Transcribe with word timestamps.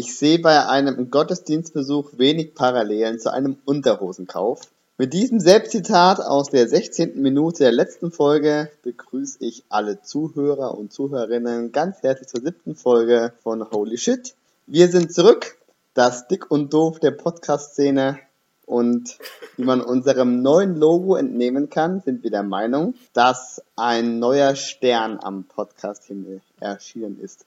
Ich 0.00 0.16
sehe 0.16 0.38
bei 0.38 0.66
einem 0.66 1.10
Gottesdienstbesuch 1.10 2.12
wenig 2.16 2.54
Parallelen 2.54 3.18
zu 3.18 3.30
einem 3.30 3.58
Unterhosenkauf. 3.66 4.62
Mit 4.96 5.12
diesem 5.12 5.40
Selbstzitat 5.40 6.20
aus 6.20 6.48
der 6.48 6.66
16. 6.66 7.20
Minute 7.20 7.64
der 7.64 7.72
letzten 7.72 8.10
Folge 8.10 8.70
begrüße 8.82 9.36
ich 9.40 9.62
alle 9.68 10.00
Zuhörer 10.00 10.78
und 10.78 10.90
Zuhörerinnen 10.90 11.70
ganz 11.72 12.02
herzlich 12.02 12.28
zur 12.28 12.40
siebten 12.40 12.76
Folge 12.76 13.34
von 13.42 13.70
Holy 13.70 13.98
Shit. 13.98 14.34
Wir 14.66 14.88
sind 14.88 15.12
zurück, 15.12 15.58
das 15.92 16.26
Dick 16.28 16.50
und 16.50 16.72
Doof 16.72 16.98
der 16.98 17.10
Podcast-Szene. 17.10 18.20
Und 18.64 19.18
wie 19.58 19.64
man 19.64 19.82
unserem 19.82 20.40
neuen 20.40 20.76
Logo 20.76 21.16
entnehmen 21.16 21.68
kann, 21.68 22.00
sind 22.00 22.22
wir 22.22 22.30
der 22.30 22.42
Meinung, 22.42 22.94
dass 23.12 23.60
ein 23.76 24.18
neuer 24.18 24.54
Stern 24.54 25.18
am 25.20 25.44
Podcast-Himmel 25.44 26.40
erschienen 26.58 27.20
ist. 27.20 27.44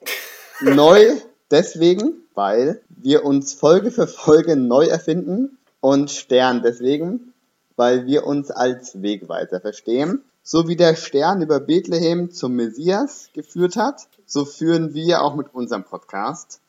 Neu 0.60 1.16
deswegen, 1.50 2.12
weil 2.34 2.80
wir 2.88 3.24
uns 3.24 3.52
Folge 3.52 3.90
für 3.90 4.06
Folge 4.06 4.56
neu 4.56 4.86
erfinden 4.86 5.58
und 5.80 6.10
Stern 6.10 6.62
deswegen, 6.62 7.32
weil 7.76 8.06
wir 8.06 8.26
uns 8.26 8.50
als 8.50 9.02
Wegweiser 9.02 9.60
verstehen. 9.60 10.22
So 10.42 10.68
wie 10.68 10.76
der 10.76 10.94
Stern 10.94 11.42
über 11.42 11.58
Bethlehem 11.60 12.30
zum 12.30 12.54
Messias 12.54 13.30
geführt 13.34 13.76
hat, 13.76 14.06
so 14.26 14.44
führen 14.44 14.94
wir 14.94 15.22
auch 15.22 15.34
mit 15.34 15.52
unserem 15.52 15.84
Podcast 15.84 16.60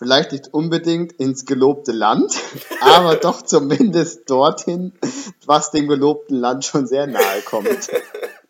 vielleicht 0.00 0.32
nicht 0.32 0.54
unbedingt 0.54 1.12
ins 1.12 1.44
gelobte 1.44 1.92
Land, 1.92 2.34
aber 2.80 3.16
doch 3.16 3.42
zumindest 3.42 4.30
dorthin, 4.30 4.92
was 5.44 5.70
dem 5.70 5.88
gelobten 5.88 6.38
Land 6.38 6.64
schon 6.64 6.86
sehr 6.86 7.06
nahe 7.06 7.42
kommt. 7.44 7.90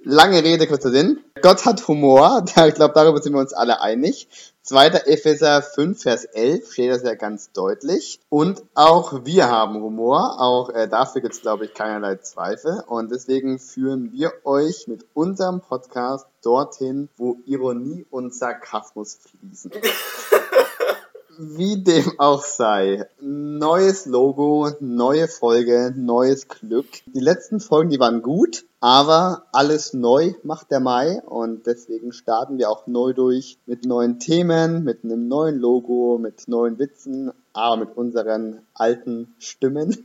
Lange 0.03 0.45
Rede, 0.45 0.69
kurzer 0.69 0.93
Sinn. 0.93 1.19
Gott 1.43 1.67
hat 1.67 1.87
Humor, 1.89 2.45
ich 2.67 2.75
glaube, 2.75 2.95
darüber 2.95 3.21
sind 3.21 3.33
wir 3.33 3.41
uns 3.41 3.53
alle 3.53 3.81
einig. 3.81 4.29
2. 4.71 4.87
Epheser 5.07 5.63
5, 5.63 6.01
Vers 6.01 6.25
11 6.27 6.73
steht 6.73 6.93
das 6.93 7.03
ja 7.03 7.15
ganz 7.17 7.51
deutlich. 7.51 8.21
Und 8.29 8.63
auch 8.75 9.25
wir 9.25 9.49
haben 9.49 9.83
Humor, 9.83 10.41
auch 10.41 10.71
äh, 10.71 10.87
dafür 10.87 11.23
gibt 11.23 11.35
es, 11.35 11.43
glaube 11.43 11.65
ich, 11.65 11.75
keinerlei 11.75 12.15
Zweifel. 12.19 12.85
Und 12.87 13.11
deswegen 13.11 13.59
führen 13.59 14.13
wir 14.13 14.33
euch 14.45 14.87
mit 14.87 15.07
unserem 15.13 15.61
Podcast 15.61 16.25
dorthin, 16.45 17.09
wo 17.17 17.39
Ironie 17.47 18.07
und 18.11 18.33
Sarkasmus 18.33 19.19
fließen. 19.19 19.73
Wie 21.39 21.83
dem 21.83 22.21
auch 22.21 22.45
sei. 22.45 23.09
Neues 23.21 24.07
Logo, 24.07 24.71
neue 24.79 25.27
Folge, 25.27 25.93
neues 25.97 26.47
Glück. 26.47 26.87
Die 27.07 27.19
letzten 27.19 27.59
Folgen, 27.59 27.91
die 27.91 27.99
waren 27.99 28.23
gut, 28.23 28.67
aber 28.81 29.45
alles 29.53 29.93
neu 29.93 30.33
macht 30.43 30.71
der 30.71 30.81
Mai 30.81 31.21
und 31.27 31.67
deswegen 31.67 32.13
starten 32.13 32.59
wir 32.59 32.71
auch 32.71 32.87
neu 32.87 33.13
durch 33.13 33.59
mit 33.67 33.85
neuen 33.85 34.19
Themen, 34.19 34.85
mit 34.85 35.05
einem 35.05 35.29
neuen 35.29 35.59
Logo, 35.59 36.19
mit 36.19 36.49
neuen 36.49 36.79
Witzen, 36.79 37.31
aber 37.53 37.77
mit 37.77 37.97
unseren 37.97 38.63
alten 38.75 39.35
Stimmen. 39.39 40.05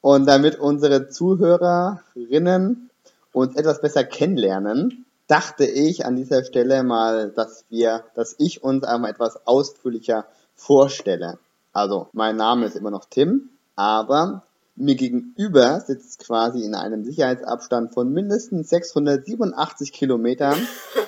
Und 0.00 0.26
damit 0.26 0.60
unsere 0.60 1.08
Zuhörerinnen 1.08 2.88
uns 3.32 3.56
etwas 3.56 3.80
besser 3.80 4.04
kennenlernen, 4.04 5.04
dachte 5.26 5.66
ich 5.66 6.06
an 6.06 6.16
dieser 6.16 6.44
Stelle 6.44 6.84
mal, 6.84 7.30
dass 7.30 7.64
wir, 7.68 8.04
dass 8.14 8.36
ich 8.38 8.62
uns 8.62 8.84
einmal 8.84 9.10
etwas 9.10 9.46
ausführlicher 9.46 10.24
vorstelle. 10.54 11.38
Also, 11.72 12.08
mein 12.12 12.36
Name 12.36 12.66
ist 12.66 12.76
immer 12.76 12.90
noch 12.90 13.04
Tim, 13.04 13.50
aber 13.76 14.42
mir 14.78 14.94
gegenüber 14.94 15.80
sitzt 15.80 16.20
quasi 16.20 16.64
in 16.64 16.74
einem 16.74 17.04
Sicherheitsabstand 17.04 17.92
von 17.94 18.12
mindestens 18.12 18.70
687 18.70 19.92
Kilometern 19.92 20.56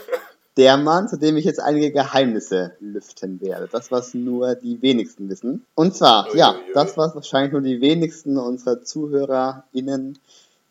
der 0.57 0.77
Mann, 0.77 1.09
zu 1.09 1.17
dem 1.17 1.37
ich 1.37 1.45
jetzt 1.45 1.61
einige 1.61 1.93
Geheimnisse 1.93 2.73
lüften 2.81 3.41
werde. 3.41 3.69
Das, 3.71 3.91
was 3.91 4.15
nur 4.15 4.55
die 4.57 4.83
wenigsten 4.83 5.29
wissen. 5.29 5.65
Und 5.75 5.95
zwar, 5.95 6.35
ja, 6.35 6.57
das, 6.75 6.97
was 6.97 7.15
wahrscheinlich 7.15 7.53
nur 7.53 7.63
die 7.63 7.81
wenigsten 7.81 8.37
unserer 8.37 8.83
ZuhörerInnen 8.83 10.19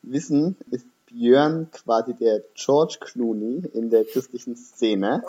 wissen, 0.03 0.57
ist 0.69 0.85
Björn 1.07 1.69
quasi 1.71 2.13
der 2.13 2.43
George 2.53 2.97
Clooney 2.99 3.63
in 3.73 3.89
der 3.89 4.05
christlichen 4.05 4.55
Szene. 4.55 5.23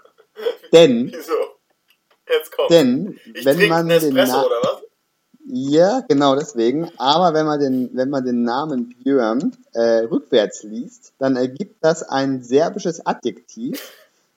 Denn 0.72 1.12
Wieso? 1.12 1.32
Jetzt 2.28 2.52
kommt. 2.52 2.70
Denn 2.70 3.18
ich 3.34 3.44
wenn 3.44 3.68
man 3.68 3.88
den 3.88 3.98
Espresso, 3.98 4.46
oder 4.46 4.60
was? 4.62 4.81
Ja, 5.54 6.00
genau 6.08 6.34
deswegen. 6.34 6.90
Aber 6.96 7.34
wenn 7.34 7.44
man 7.44 7.60
den, 7.60 7.90
wenn 7.92 8.08
man 8.08 8.24
den 8.24 8.42
Namen 8.42 8.88
Björn 8.88 9.54
äh, 9.74 9.98
rückwärts 10.10 10.62
liest, 10.62 11.12
dann 11.18 11.36
ergibt 11.36 11.84
das 11.84 12.02
ein 12.02 12.42
serbisches 12.42 13.04
Adjektiv. 13.04 13.92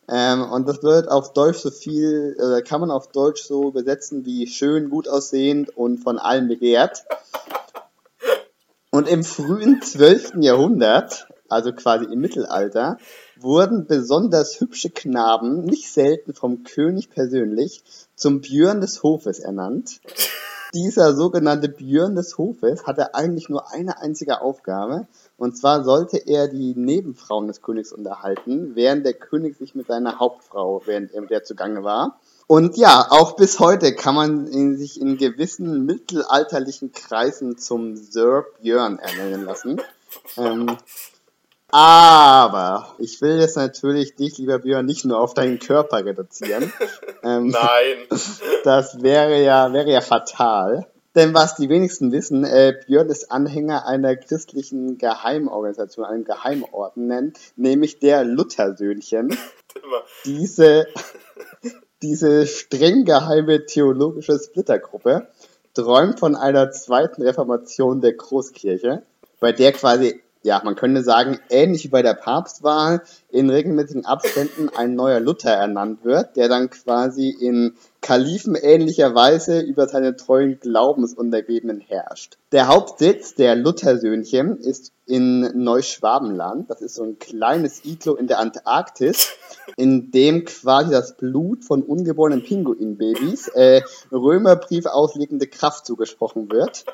Ähm, 0.09 0.43
und 0.43 0.67
das 0.67 0.83
wird 0.83 1.07
auf 1.07 1.31
Deutsch 1.31 1.59
so 1.59 1.71
viel, 1.71 2.35
äh, 2.37 2.61
kann 2.63 2.81
man 2.81 2.91
auf 2.91 3.07
Deutsch 3.07 3.43
so 3.43 3.69
übersetzen 3.69 4.25
wie 4.25 4.45
schön, 4.45 4.89
gut 4.89 5.07
aussehend 5.07 5.69
und 5.77 5.99
von 5.99 6.19
allen 6.19 6.49
begehrt. 6.49 7.05
Und 8.91 9.07
im 9.07 9.23
frühen 9.23 9.81
12. 9.81 10.33
Jahrhundert, 10.41 11.29
also 11.47 11.71
quasi 11.71 12.03
im 12.11 12.19
Mittelalter, 12.19 12.97
wurden 13.39 13.87
besonders 13.87 14.59
hübsche 14.59 14.89
Knaben, 14.89 15.63
nicht 15.63 15.89
selten 15.89 16.33
vom 16.33 16.65
König 16.65 17.09
persönlich, 17.09 17.85
zum 18.17 18.41
Björn 18.41 18.81
des 18.81 19.01
Hofes 19.01 19.39
ernannt. 19.39 20.01
Dieser 20.75 21.15
sogenannte 21.15 21.69
Björn 21.69 22.15
des 22.15 22.37
Hofes 22.37 22.85
hatte 22.85 23.15
eigentlich 23.15 23.47
nur 23.47 23.71
eine 23.71 24.01
einzige 24.01 24.41
Aufgabe, 24.41 25.07
und 25.37 25.57
zwar 25.57 25.85
sollte 25.85 26.17
er 26.17 26.49
die 26.49 26.75
Nebenfrauen 26.75 27.47
des 27.47 27.61
Königs 27.61 27.93
unterhalten, 27.93 28.75
während 28.75 29.05
der 29.05 29.13
König 29.13 29.57
sich 29.57 29.73
mit 29.73 29.87
seiner 29.87 30.19
Hauptfrau, 30.19 30.81
während 30.85 31.13
er 31.13 31.21
mit 31.21 31.29
der 31.29 31.45
zugange 31.45 31.85
war. 31.85 32.19
Und 32.47 32.75
ja, 32.75 33.07
auch 33.09 33.37
bis 33.37 33.61
heute 33.61 33.95
kann 33.95 34.15
man 34.15 34.47
in, 34.47 34.75
sich 34.75 34.99
in 34.99 35.17
gewissen 35.17 35.85
mittelalterlichen 35.85 36.91
Kreisen 36.91 37.57
zum 37.57 37.95
Sir 37.95 38.45
Björn 38.61 38.99
ernennen 38.99 39.45
lassen. 39.45 39.81
Ähm, 40.35 40.75
aber 41.71 42.95
ich 42.99 43.21
will 43.21 43.39
jetzt 43.39 43.57
natürlich 43.57 44.15
dich, 44.15 44.37
lieber 44.37 44.59
Björn, 44.59 44.85
nicht 44.85 45.05
nur 45.05 45.19
auf 45.19 45.33
deinen 45.33 45.59
Körper 45.59 46.05
reduzieren. 46.05 46.71
Ähm, 47.23 47.47
Nein. 47.47 48.05
das 48.65 49.01
wäre 49.01 49.41
ja, 49.41 49.73
wäre 49.73 49.89
ja 49.89 50.01
fatal. 50.01 50.85
Denn 51.15 51.33
was 51.33 51.55
die 51.55 51.69
wenigsten 51.69 52.11
wissen, 52.11 52.43
äh, 52.43 52.73
Björn 52.85 53.09
ist 53.09 53.31
Anhänger 53.31 53.87
einer 53.87 54.15
christlichen 54.15 54.99
Geheimorganisation, 54.99 56.05
einem 56.05 56.23
Geheimorden 56.23 57.07
nennt, 57.07 57.39
nämlich 57.55 57.97
der 57.97 58.23
Luthersöhnchen. 58.25 59.35
Diese, 60.25 60.87
diese 62.01 62.47
streng 62.47 63.03
geheime 63.03 63.65
theologische 63.65 64.39
Splittergruppe 64.39 65.27
träumt 65.73 66.19
von 66.19 66.35
einer 66.35 66.71
zweiten 66.71 67.21
Reformation 67.21 67.99
der 67.99 68.13
Großkirche, 68.13 69.03
bei 69.39 69.51
der 69.51 69.73
quasi, 69.73 70.21
ja, 70.45 70.61
man 70.63 70.75
könnte 70.75 71.03
sagen, 71.03 71.39
ähnlich 71.49 71.83
wie 71.83 71.89
bei 71.89 72.01
der 72.01 72.13
Papstwahl 72.13 73.01
in 73.35 73.49
regelmäßigen 73.49 74.05
Abständen 74.05 74.69
ein 74.69 74.95
neuer 74.95 75.19
Luther 75.19 75.51
ernannt 75.51 76.05
wird, 76.05 76.37
der 76.37 76.47
dann 76.47 76.69
quasi 76.69 77.29
in 77.29 77.75
kalifenähnlicher 78.01 79.13
Weise 79.13 79.59
über 79.59 79.87
seine 79.87 80.15
treuen 80.15 80.59
Glaubensuntergebenen 80.59 81.81
herrscht. 81.81 82.37
Der 82.51 82.67
Hauptsitz 82.67 83.35
der 83.35 83.55
Luthersöhnchen 83.55 84.57
ist 84.57 84.93
in 85.05 85.51
Neuschwabenland. 85.53 86.69
Das 86.69 86.81
ist 86.81 86.95
so 86.95 87.03
ein 87.03 87.19
kleines 87.19 87.83
Iglo 87.83 88.15
in 88.15 88.27
der 88.27 88.39
Antarktis, 88.39 89.33
in 89.75 90.11
dem 90.11 90.45
quasi 90.45 90.91
das 90.91 91.17
Blut 91.17 91.65
von 91.65 91.83
ungeborenen 91.83 92.43
Pinguinbabys 92.43 93.49
äh, 93.49 93.81
Römerbrief 94.11 94.85
auslegende 94.85 95.47
Kraft 95.47 95.85
zugesprochen 95.85 96.49
wird. 96.51 96.85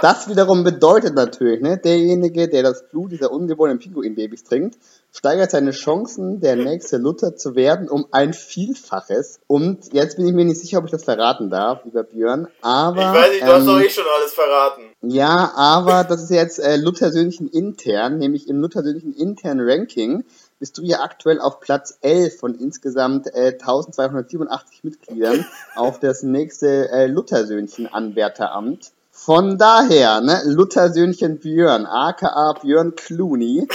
Das 0.00 0.30
wiederum 0.30 0.64
bedeutet 0.64 1.14
natürlich, 1.14 1.60
ne, 1.60 1.76
derjenige, 1.76 2.48
der 2.48 2.62
das 2.62 2.88
Blut 2.88 3.12
dieser 3.12 3.30
ungeborenen 3.30 3.78
Pinguinbabys 3.78 4.44
trinkt, 4.44 4.78
steigert 5.12 5.50
seine 5.50 5.72
Chancen, 5.72 6.40
der 6.40 6.56
nächste 6.56 6.96
Luther 6.98 7.36
zu 7.36 7.54
werden, 7.54 7.88
um 7.88 8.06
ein 8.10 8.32
Vielfaches. 8.32 9.40
Und 9.46 9.92
jetzt 9.92 10.16
bin 10.16 10.26
ich 10.26 10.32
mir 10.32 10.44
nicht 10.44 10.60
sicher, 10.60 10.78
ob 10.78 10.84
ich 10.84 10.90
das 10.90 11.04
verraten 11.04 11.50
darf, 11.50 11.84
lieber 11.84 12.04
Björn, 12.04 12.48
aber... 12.62 13.00
Ich 13.00 13.20
weiß 13.20 13.30
nicht, 13.30 13.42
du 13.42 13.46
hast 13.46 13.60
ähm, 13.60 13.66
doch 13.66 13.80
eh 13.80 13.90
schon 13.90 14.04
alles 14.18 14.32
verraten. 14.32 14.82
ja, 15.02 15.52
aber 15.56 16.04
das 16.04 16.22
ist 16.22 16.30
jetzt 16.30 16.58
äh, 16.58 16.76
Luthersöhnlichen 16.76 17.48
intern, 17.48 18.18
nämlich 18.18 18.48
im 18.48 18.60
Luthersöhnlichen 18.60 19.14
internen 19.14 19.68
Ranking 19.68 20.24
bist 20.60 20.76
du 20.76 20.82
ja 20.82 21.00
aktuell 21.00 21.40
auf 21.40 21.58
Platz 21.60 21.98
11 22.02 22.38
von 22.38 22.54
insgesamt 22.54 23.26
äh, 23.34 23.52
1287 23.58 24.84
Mitgliedern 24.84 25.46
auf 25.74 25.98
das 25.98 26.22
nächste 26.22 26.90
äh, 26.90 27.06
Luthersöhnchen-Anwärteramt. 27.06 28.92
Von 29.10 29.58
daher, 29.58 30.20
ne, 30.20 30.42
Luthersöhnchen 30.44 31.40
Björn, 31.40 31.86
aka 31.86 32.54
Björn 32.62 32.94
Clooney, 32.94 33.68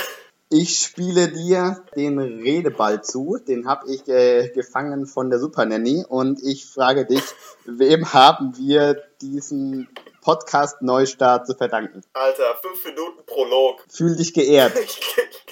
ich 0.58 0.80
spiele 0.80 1.28
dir 1.28 1.84
den 1.98 2.18
Redeball 2.18 3.04
zu, 3.04 3.38
den 3.46 3.68
habe 3.68 3.92
ich 3.92 4.08
äh, 4.08 4.50
gefangen 4.50 5.06
von 5.06 5.30
der 5.30 5.40
Super 5.40 5.66
Nanny 5.66 6.06
und 6.08 6.42
ich 6.42 6.66
frage 6.66 7.06
dich, 7.06 7.24
wem 7.66 8.14
haben 8.14 8.58
wir 8.58 9.04
diesen 9.22 9.90
Podcast-Neustart 10.22 11.46
zu 11.46 11.56
verdanken. 11.56 12.04
Alter, 12.14 12.56
fünf 12.62 12.86
Minuten 12.86 13.26
Prolog. 13.26 13.84
Fühl 13.90 14.16
dich 14.16 14.34
geehrt. 14.34 14.74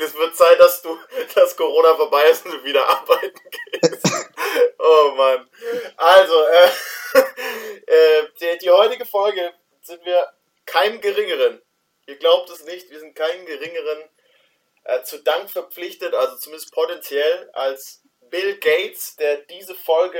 Es 0.05 0.13
wird 0.15 0.35
Zeit, 0.35 0.59
dass 0.59 0.81
du, 0.81 0.97
dass 1.33 1.55
Corona 1.55 1.95
vorbei 1.95 2.23
ist 2.29 2.45
und 2.45 2.53
du 2.53 2.63
wieder 2.65 2.85
arbeiten 2.89 3.39
gehst. 3.51 4.03
oh 4.79 5.15
Mann. 5.15 5.47
Also, 5.95 6.33
äh, 6.33 7.19
äh, 7.87 8.27
die, 8.41 8.65
die 8.65 8.69
heutige 8.69 9.05
Folge 9.05 9.53
sind 9.81 10.03
wir 10.03 10.27
keinem 10.65 10.99
geringeren. 10.99 11.61
Ihr 12.05 12.17
glaubt 12.17 12.49
es 12.49 12.65
nicht, 12.65 12.89
wir 12.89 12.99
sind 12.99 13.15
keinem 13.15 13.45
geringeren 13.45 14.09
äh, 14.83 15.03
zu 15.03 15.19
Dank 15.23 15.49
verpflichtet, 15.49 16.13
also 16.13 16.37
zumindest 16.37 16.73
potenziell, 16.73 17.49
als 17.53 18.01
Bill 18.29 18.57
Gates, 18.57 19.15
der 19.15 19.37
diese 19.37 19.75
Folge 19.75 20.19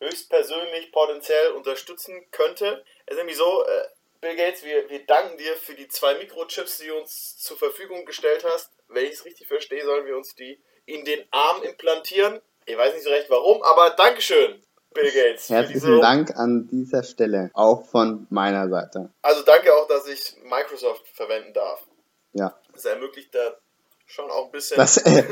höchstpersönlich 0.00 0.90
potenziell 0.90 1.52
unterstützen 1.52 2.26
könnte. 2.30 2.84
Es 3.06 3.12
ist 3.12 3.18
nämlich 3.18 3.36
so, 3.36 3.64
äh, 3.64 3.84
Bill 4.20 4.36
Gates, 4.36 4.64
wir, 4.64 4.88
wir 4.88 5.04
danken 5.06 5.36
dir 5.36 5.54
für 5.56 5.74
die 5.74 5.88
zwei 5.88 6.14
Mikrochips, 6.14 6.78
die 6.78 6.86
du 6.86 6.98
uns 6.98 7.38
zur 7.38 7.56
Verfügung 7.56 8.04
gestellt 8.04 8.44
hast. 8.44 8.70
Wenn 8.88 9.06
ich 9.06 9.12
es 9.12 9.24
richtig 9.24 9.48
verstehe, 9.48 9.84
sollen 9.84 10.06
wir 10.06 10.16
uns 10.16 10.34
die 10.34 10.60
in 10.86 11.04
den 11.04 11.24
Arm 11.30 11.62
implantieren. 11.62 12.40
Ich 12.66 12.76
weiß 12.76 12.94
nicht 12.94 13.04
so 13.04 13.10
recht 13.10 13.28
warum, 13.30 13.62
aber 13.62 13.90
Dankeschön, 13.90 14.62
Bill 14.94 15.10
Gates. 15.10 15.48
Herzlichen 15.48 16.00
Dank 16.00 16.36
an 16.36 16.68
dieser 16.68 17.02
Stelle, 17.02 17.50
auch 17.54 17.84
von 17.86 18.26
meiner 18.30 18.68
Seite. 18.68 19.12
Also 19.22 19.42
danke 19.42 19.74
auch, 19.74 19.88
dass 19.88 20.06
ich 20.06 20.36
Microsoft 20.44 21.06
verwenden 21.08 21.52
darf. 21.52 21.86
Ja. 22.32 22.56
Das 22.72 22.84
ermöglicht 22.84 23.34
da 23.34 23.56
schon 24.12 24.30
auch 24.30 24.46
ein 24.46 24.52
bisschen. 24.52 24.76
Das, 24.76 24.98
äh, 24.98 25.24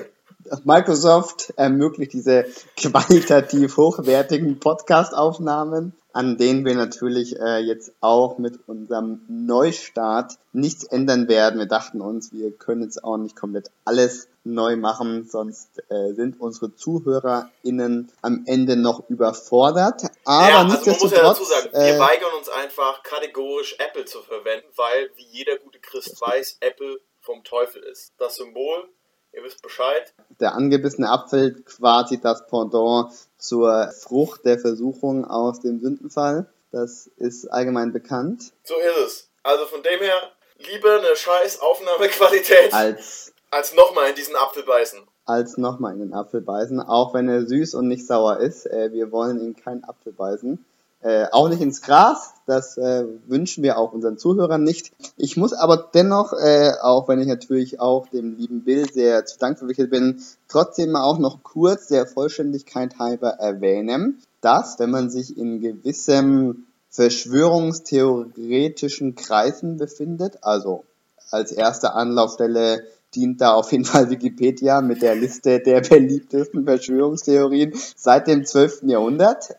Microsoft 0.64 1.52
ermöglicht 1.56 2.12
diese 2.12 2.46
qualitativ 2.76 3.76
hochwertigen 3.76 4.58
Podcast-Aufnahmen, 4.58 5.92
an 6.12 6.38
denen 6.38 6.64
wir 6.64 6.74
natürlich 6.74 7.38
äh, 7.38 7.58
jetzt 7.58 7.92
auch 8.00 8.38
mit 8.38 8.58
unserem 8.66 9.20
Neustart 9.28 10.38
nichts 10.52 10.84
ändern 10.84 11.28
werden. 11.28 11.60
Wir 11.60 11.66
dachten 11.66 12.00
uns, 12.00 12.32
wir 12.32 12.52
können 12.52 12.82
jetzt 12.82 13.04
auch 13.04 13.18
nicht 13.18 13.36
komplett 13.36 13.70
alles 13.84 14.28
neu 14.42 14.76
machen, 14.76 15.28
sonst 15.28 15.82
äh, 15.90 16.14
sind 16.14 16.40
unsere 16.40 16.74
ZuhörerInnen 16.74 18.10
am 18.22 18.44
Ende 18.46 18.76
noch 18.76 19.08
überfordert. 19.10 20.04
Aber 20.24 20.48
ja, 20.48 20.62
also 20.62 20.90
man 20.90 20.98
muss 21.00 21.12
ja 21.12 21.22
dazu 21.22 21.44
sagen, 21.44 21.68
wir 21.72 21.96
äh, 21.96 21.98
weigern 21.98 22.32
uns 22.38 22.48
einfach 22.48 23.02
kategorisch 23.02 23.76
Apple 23.78 24.06
zu 24.06 24.22
verwenden, 24.22 24.66
weil, 24.76 25.10
wie 25.16 25.26
jeder 25.30 25.58
gute 25.58 25.78
Christ 25.78 26.18
weiß, 26.20 26.56
Apple 26.60 26.98
vom 27.20 27.44
Teufel 27.44 27.82
ist. 27.82 28.12
Das 28.18 28.36
Symbol 28.36 28.88
Ihr 29.32 29.44
wisst 29.44 29.62
Bescheid. 29.62 30.12
Der 30.40 30.54
angebissene 30.54 31.08
Apfel 31.08 31.62
quasi 31.62 32.20
das 32.20 32.46
Pendant 32.48 33.12
zur 33.38 33.92
Frucht 33.92 34.44
der 34.44 34.58
Versuchung 34.58 35.24
aus 35.24 35.60
dem 35.60 35.78
Sündenfall. 35.78 36.52
Das 36.72 37.06
ist 37.16 37.46
allgemein 37.46 37.92
bekannt. 37.92 38.52
So 38.64 38.74
ist 38.76 38.96
es. 39.06 39.30
Also 39.42 39.66
von 39.66 39.82
dem 39.82 40.00
her, 40.00 40.32
lieber 40.58 40.98
eine 40.98 41.14
scheiß 41.14 41.60
Aufnahmequalität 41.60 42.72
als, 42.74 43.32
als 43.50 43.74
nochmal 43.74 44.10
in 44.10 44.16
diesen 44.16 44.34
Apfel 44.36 44.64
beißen. 44.64 45.00
Als 45.24 45.56
nochmal 45.56 45.92
in 45.92 46.00
den 46.00 46.12
Apfel 46.12 46.40
beißen, 46.40 46.80
auch 46.80 47.14
wenn 47.14 47.28
er 47.28 47.46
süß 47.46 47.74
und 47.74 47.86
nicht 47.86 48.06
sauer 48.06 48.38
ist. 48.38 48.66
Äh, 48.66 48.92
wir 48.92 49.12
wollen 49.12 49.40
in 49.40 49.54
keinen 49.54 49.84
Apfel 49.84 50.12
beißen. 50.12 50.64
Äh, 51.02 51.28
auch 51.32 51.48
nicht 51.48 51.62
ins 51.62 51.80
Gras, 51.80 52.34
das 52.46 52.76
äh, 52.76 53.06
wünschen 53.26 53.62
wir 53.62 53.78
auch 53.78 53.94
unseren 53.94 54.18
Zuhörern 54.18 54.62
nicht. 54.62 54.92
Ich 55.16 55.38
muss 55.38 55.54
aber 55.54 55.88
dennoch, 55.94 56.34
äh, 56.34 56.72
auch 56.82 57.08
wenn 57.08 57.20
ich 57.20 57.26
natürlich 57.26 57.80
auch 57.80 58.06
dem 58.08 58.36
lieben 58.36 58.64
Bill 58.64 58.84
sehr 58.92 59.24
zu 59.24 59.38
Dank 59.38 59.56
verpflichtet 59.56 59.90
bin, 59.90 60.20
trotzdem 60.46 60.96
auch 60.96 61.18
noch 61.18 61.42
kurz 61.42 61.86
der 61.86 62.06
Vollständigkeit 62.06 62.98
halber 62.98 63.30
erwähnen, 63.30 64.20
dass, 64.42 64.78
wenn 64.78 64.90
man 64.90 65.08
sich 65.08 65.38
in 65.38 65.60
gewissem 65.60 66.66
verschwörungstheoretischen 66.90 69.14
Kreisen 69.14 69.78
befindet, 69.78 70.40
also 70.42 70.84
als 71.30 71.52
erste 71.52 71.94
Anlaufstelle 71.94 72.84
dient 73.14 73.40
da 73.40 73.54
auf 73.54 73.72
jeden 73.72 73.86
Fall 73.86 74.10
Wikipedia 74.10 74.82
mit 74.82 75.00
der 75.00 75.14
Liste 75.14 75.60
der 75.60 75.80
beliebtesten 75.80 76.64
Verschwörungstheorien 76.64 77.72
seit 77.96 78.26
dem 78.26 78.44
12. 78.44 78.82
Jahrhundert. 78.82 79.56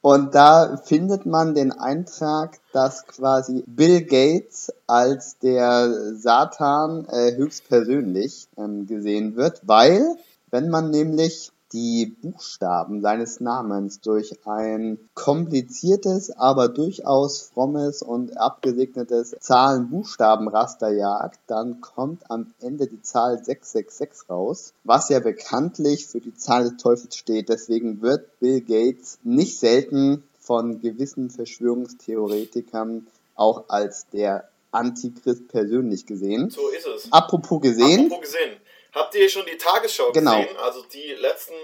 Und 0.00 0.34
da 0.34 0.76
findet 0.76 1.26
man 1.26 1.54
den 1.54 1.72
Eintrag, 1.72 2.60
dass 2.72 3.06
quasi 3.06 3.64
Bill 3.66 4.02
Gates 4.02 4.72
als 4.86 5.38
der 5.38 6.14
Satan 6.14 7.06
äh, 7.06 7.34
höchstpersönlich 7.36 8.48
ähm, 8.56 8.86
gesehen 8.86 9.34
wird, 9.34 9.62
weil 9.66 10.16
wenn 10.50 10.68
man 10.68 10.90
nämlich 10.90 11.50
die 11.72 12.06
Buchstaben 12.06 13.02
seines 13.02 13.40
Namens 13.40 14.00
durch 14.00 14.46
ein 14.46 14.98
kompliziertes, 15.14 16.30
aber 16.30 16.68
durchaus 16.68 17.42
frommes 17.42 18.02
und 18.02 18.36
abgesegnetes 18.36 19.36
Zahlen-Buchstaben-Raster 19.40 20.90
jagt, 20.90 21.40
dann 21.46 21.80
kommt 21.80 22.30
am 22.30 22.52
Ende 22.60 22.86
die 22.86 23.02
Zahl 23.02 23.42
666 23.42 24.30
raus, 24.30 24.72
was 24.84 25.08
ja 25.08 25.20
bekanntlich 25.20 26.06
für 26.06 26.20
die 26.20 26.34
Zahl 26.34 26.64
des 26.64 26.76
Teufels 26.78 27.16
steht. 27.16 27.48
Deswegen 27.48 28.00
wird 28.00 28.38
Bill 28.40 28.60
Gates 28.60 29.18
nicht 29.22 29.58
selten 29.58 30.22
von 30.38 30.80
gewissen 30.80 31.30
Verschwörungstheoretikern 31.30 33.06
auch 33.34 33.68
als 33.68 34.06
der 34.08 34.48
Antichrist 34.70 35.48
persönlich 35.48 36.06
gesehen. 36.06 36.50
So 36.50 36.68
ist 36.68 36.86
es. 36.86 37.12
Apropos 37.12 37.60
gesehen. 37.60 38.06
Apropos 38.06 38.20
gesehen. 38.20 38.56
Habt 38.98 39.14
ihr 39.14 39.30
schon 39.30 39.46
die 39.46 39.56
Tagesschau 39.56 40.10
genau. 40.10 40.40
gesehen? 40.42 40.56
Also 40.56 40.82
die 40.92 41.12
letzten, 41.14 41.54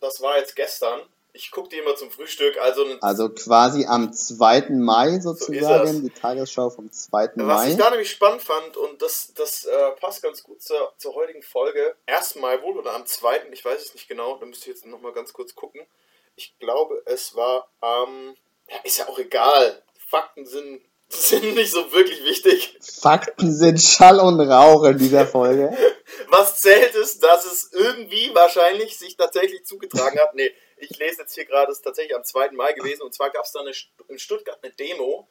das 0.00 0.22
war 0.22 0.38
jetzt 0.38 0.56
gestern. 0.56 1.02
Ich 1.32 1.50
gucke 1.50 1.68
die 1.68 1.76
immer 1.76 1.94
zum 1.94 2.10
Frühstück. 2.10 2.58
Also, 2.58 2.84
also 3.02 3.28
quasi 3.28 3.84
am 3.86 4.12
2. 4.12 4.70
Mai 4.70 5.20
sozusagen, 5.20 5.92
so 5.92 6.00
die 6.00 6.10
Tagesschau 6.10 6.70
vom 6.70 6.90
2. 6.90 7.32
Mai. 7.36 7.46
Was 7.46 7.66
ich 7.68 7.76
da 7.76 7.90
nämlich 7.90 8.10
spannend 8.10 8.42
fand, 8.42 8.78
und 8.78 9.00
das, 9.02 9.32
das 9.34 9.64
äh, 9.64 9.90
passt 10.00 10.22
ganz 10.22 10.42
gut 10.42 10.62
zur, 10.62 10.92
zur 10.96 11.14
heutigen 11.14 11.42
Folge, 11.42 11.94
erstmal 12.06 12.62
wohl 12.62 12.78
oder 12.78 12.94
am 12.94 13.06
2., 13.06 13.48
ich 13.52 13.64
weiß 13.64 13.80
es 13.80 13.94
nicht 13.94 14.08
genau, 14.08 14.38
da 14.38 14.46
müsst 14.46 14.66
ihr 14.66 14.72
jetzt 14.72 14.86
nochmal 14.86 15.12
ganz 15.12 15.32
kurz 15.32 15.54
gucken. 15.54 15.86
Ich 16.34 16.58
glaube, 16.58 17.02
es 17.04 17.36
war 17.36 17.68
am, 17.80 18.08
ähm, 18.08 18.36
ja, 18.70 18.76
ist 18.84 18.98
ja 18.98 19.08
auch 19.08 19.18
egal. 19.18 19.82
Fakten 20.08 20.46
sind 20.46 20.80
sind 21.12 21.54
nicht 21.54 21.72
so 21.72 21.92
wirklich 21.92 22.24
wichtig. 22.24 22.78
Fakten 22.80 23.52
sind 23.52 23.80
Schall 23.80 24.20
und 24.20 24.40
Rauch 24.40 24.84
in 24.84 24.98
dieser 24.98 25.26
Folge. 25.26 25.76
Was 26.28 26.60
zählt 26.60 26.94
ist, 26.94 27.22
dass 27.24 27.44
es 27.44 27.72
irgendwie 27.72 28.30
wahrscheinlich 28.32 28.96
sich 28.96 29.16
tatsächlich 29.16 29.64
zugetragen 29.64 30.20
hat. 30.20 30.34
Nee, 30.34 30.54
ich 30.76 30.96
lese 30.98 31.22
jetzt 31.22 31.34
hier 31.34 31.44
gerade, 31.44 31.72
es 31.72 31.78
ist 31.78 31.84
tatsächlich 31.84 32.14
am 32.14 32.22
2. 32.22 32.52
Mai 32.52 32.72
gewesen. 32.74 33.02
Und 33.02 33.12
zwar 33.12 33.30
gab 33.30 33.44
es 33.44 33.52
da 33.52 33.60
eine, 33.60 33.72
in 34.08 34.18
Stuttgart 34.18 34.58
eine 34.62 34.72
Demo, 34.72 35.28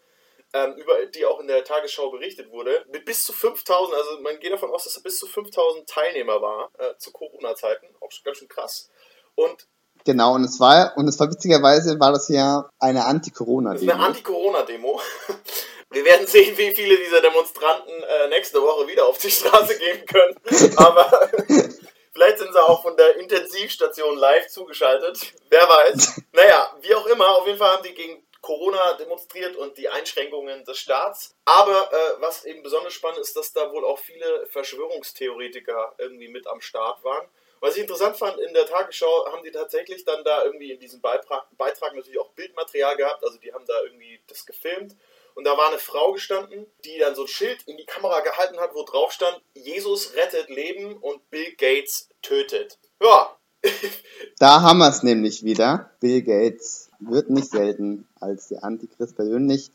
ähm, 0.53 0.75
über 0.75 1.05
die 1.05 1.25
auch 1.25 1.39
in 1.39 1.47
der 1.47 1.63
Tagesschau 1.63 2.09
berichtet 2.11 2.51
wurde, 2.51 2.85
mit 2.91 3.05
bis 3.05 3.23
zu 3.23 3.31
5000, 3.31 3.95
also 3.95 4.19
man 4.21 4.39
geht 4.39 4.51
davon 4.51 4.71
aus, 4.71 4.83
dass 4.83 4.95
da 4.95 5.01
bis 5.01 5.17
zu 5.17 5.27
5000 5.27 5.87
Teilnehmer 5.87 6.41
war, 6.41 6.71
äh, 6.77 6.97
zu 6.97 7.11
Corona-Zeiten. 7.11 7.87
Auch 8.01 8.09
ganz 8.23 8.37
schön 8.37 8.47
krass. 8.47 8.89
Und 9.35 9.67
Genau, 10.09 10.33
und 10.33 10.43
es 10.43 10.59
war, 10.59 10.93
und 10.97 11.07
es 11.07 11.19
war 11.19 11.29
witzigerweise, 11.29 11.99
war 11.99 12.11
das 12.11 12.29
ja 12.29 12.67
eine 12.79 13.05
Anti-Corona-Demo. 13.05 13.91
Eine 13.91 14.05
Anti-Corona-Demo. 14.07 14.99
Wir 15.91 16.03
werden 16.03 16.25
sehen, 16.25 16.57
wie 16.57 16.73
viele 16.73 16.97
dieser 16.97 17.21
Demonstranten 17.21 17.93
äh, 17.93 18.27
nächste 18.29 18.59
Woche 18.59 18.87
wieder 18.87 19.05
auf 19.05 19.19
die 19.19 19.29
Straße 19.29 19.77
gehen 19.77 20.03
können. 20.07 20.35
Aber 20.77 21.05
vielleicht 22.11 22.39
sind 22.39 22.51
sie 22.51 22.63
auch 22.67 22.81
von 22.81 22.97
der 22.97 23.17
Intensivstation 23.17 24.17
live 24.17 24.47
zugeschaltet. 24.47 25.31
Wer 25.51 25.61
weiß. 25.61 26.21
Naja, 26.31 26.75
wie 26.81 26.95
auch 26.95 27.05
immer, 27.05 27.29
auf 27.37 27.45
jeden 27.45 27.59
Fall 27.59 27.75
haben 27.75 27.83
die 27.83 27.93
gegen 27.93 28.23
Corona 28.41 28.93
demonstriert 28.93 29.55
und 29.57 29.77
die 29.77 29.89
Einschränkungen 29.89 30.65
des 30.65 30.79
Staats. 30.79 31.35
Aber 31.45 31.91
äh, 31.91 32.19
was 32.21 32.45
eben 32.45 32.63
besonders 32.63 32.93
spannend 32.93 33.19
ist, 33.19 33.35
dass 33.35 33.53
da 33.53 33.71
wohl 33.71 33.85
auch 33.85 33.99
viele 33.99 34.47
Verschwörungstheoretiker 34.47 35.93
irgendwie 35.99 36.29
mit 36.29 36.47
am 36.47 36.61
Start 36.61 37.03
waren. 37.03 37.27
Was 37.61 37.75
ich 37.75 37.81
interessant 37.81 38.17
fand, 38.17 38.37
in 38.39 38.53
der 38.53 38.65
Tagesschau 38.65 39.25
haben 39.31 39.43
die 39.43 39.51
tatsächlich 39.51 40.05
dann 40.05 40.23
da 40.23 40.43
irgendwie 40.43 40.71
in 40.71 40.79
diesem 40.79 41.01
Beitrag, 41.01 41.45
Beitrag 41.57 41.93
natürlich 41.95 42.19
auch 42.19 42.29
Bildmaterial 42.29 42.95
gehabt, 42.95 43.23
also 43.23 43.37
die 43.37 43.53
haben 43.53 43.65
da 43.65 43.73
irgendwie 43.83 44.19
das 44.27 44.45
gefilmt. 44.45 44.95
Und 45.35 45.45
da 45.45 45.55
war 45.57 45.69
eine 45.69 45.77
Frau 45.77 46.11
gestanden, 46.13 46.65
die 46.83 46.97
dann 46.99 47.15
so 47.15 47.23
ein 47.23 47.27
Schild 47.27 47.63
in 47.63 47.77
die 47.77 47.85
Kamera 47.85 48.19
gehalten 48.21 48.59
hat, 48.59 48.73
wo 48.73 48.83
drauf 48.83 49.11
stand, 49.11 49.41
Jesus 49.53 50.13
rettet 50.15 50.49
Leben 50.49 50.97
und 50.97 51.29
Bill 51.29 51.53
Gates 51.55 52.09
tötet. 52.21 52.77
Ja. 53.01 53.35
da 54.39 54.61
haben 54.61 54.79
wir 54.79 54.89
es 54.89 55.03
nämlich 55.03 55.43
wieder. 55.43 55.91
Bill 55.99 56.21
Gates 56.23 56.89
wird 56.99 57.29
nicht 57.29 57.51
selten 57.51 58.07
als 58.19 58.49
der 58.49 58.63
Antichrist 58.63 59.15
persönlich 59.15 59.69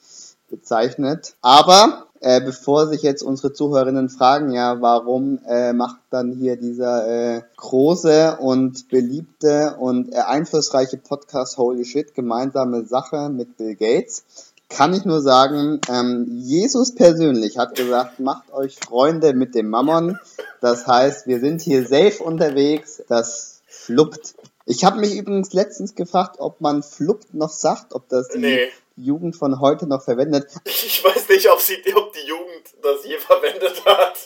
bezeichnet. 0.48 1.34
Aber 1.40 2.08
äh, 2.24 2.40
bevor 2.40 2.86
sich 2.86 3.02
jetzt 3.02 3.22
unsere 3.22 3.52
Zuhörerinnen 3.52 4.08
fragen, 4.08 4.50
ja, 4.50 4.80
warum 4.80 5.40
äh, 5.46 5.74
macht 5.74 5.98
dann 6.08 6.32
hier 6.32 6.56
dieser 6.56 7.06
äh, 7.36 7.42
große 7.58 8.38
und 8.40 8.88
beliebte 8.88 9.76
und 9.78 10.10
äh, 10.10 10.16
einflussreiche 10.16 10.96
Podcast 10.96 11.58
Holy 11.58 11.84
Shit 11.84 12.14
gemeinsame 12.14 12.86
Sache 12.86 13.28
mit 13.28 13.58
Bill 13.58 13.74
Gates, 13.74 14.24
kann 14.70 14.94
ich 14.94 15.04
nur 15.04 15.20
sagen, 15.20 15.82
ähm, 15.90 16.26
Jesus 16.40 16.94
persönlich 16.94 17.58
hat 17.58 17.74
gesagt, 17.74 18.20
macht 18.20 18.50
euch 18.54 18.76
Freunde 18.76 19.34
mit 19.34 19.54
dem 19.54 19.68
Mammon. 19.68 20.18
Das 20.62 20.86
heißt, 20.86 21.26
wir 21.26 21.40
sind 21.40 21.60
hier 21.60 21.86
safe 21.86 22.24
unterwegs. 22.24 23.02
Das 23.06 23.60
fluppt. 23.66 24.34
Ich 24.64 24.82
habe 24.82 24.98
mich 24.98 25.14
übrigens 25.14 25.52
letztens 25.52 25.94
gefragt, 25.94 26.36
ob 26.38 26.62
man 26.62 26.82
fluppt 26.82 27.34
noch 27.34 27.50
sagt, 27.50 27.94
ob 27.94 28.08
das 28.08 28.28
die 28.28 28.38
nee 28.38 28.68
Jugend 28.96 29.36
von 29.36 29.60
heute 29.60 29.86
noch 29.86 30.02
verwendet. 30.02 30.46
Ich 30.64 31.02
weiß 31.04 31.28
nicht, 31.28 31.50
ob, 31.50 31.60
sie, 31.60 31.76
ob 31.96 32.12
die 32.12 32.26
Jugend 32.28 32.74
das 32.82 33.04
je 33.04 33.18
verwendet 33.18 33.84
hat. 33.84 34.16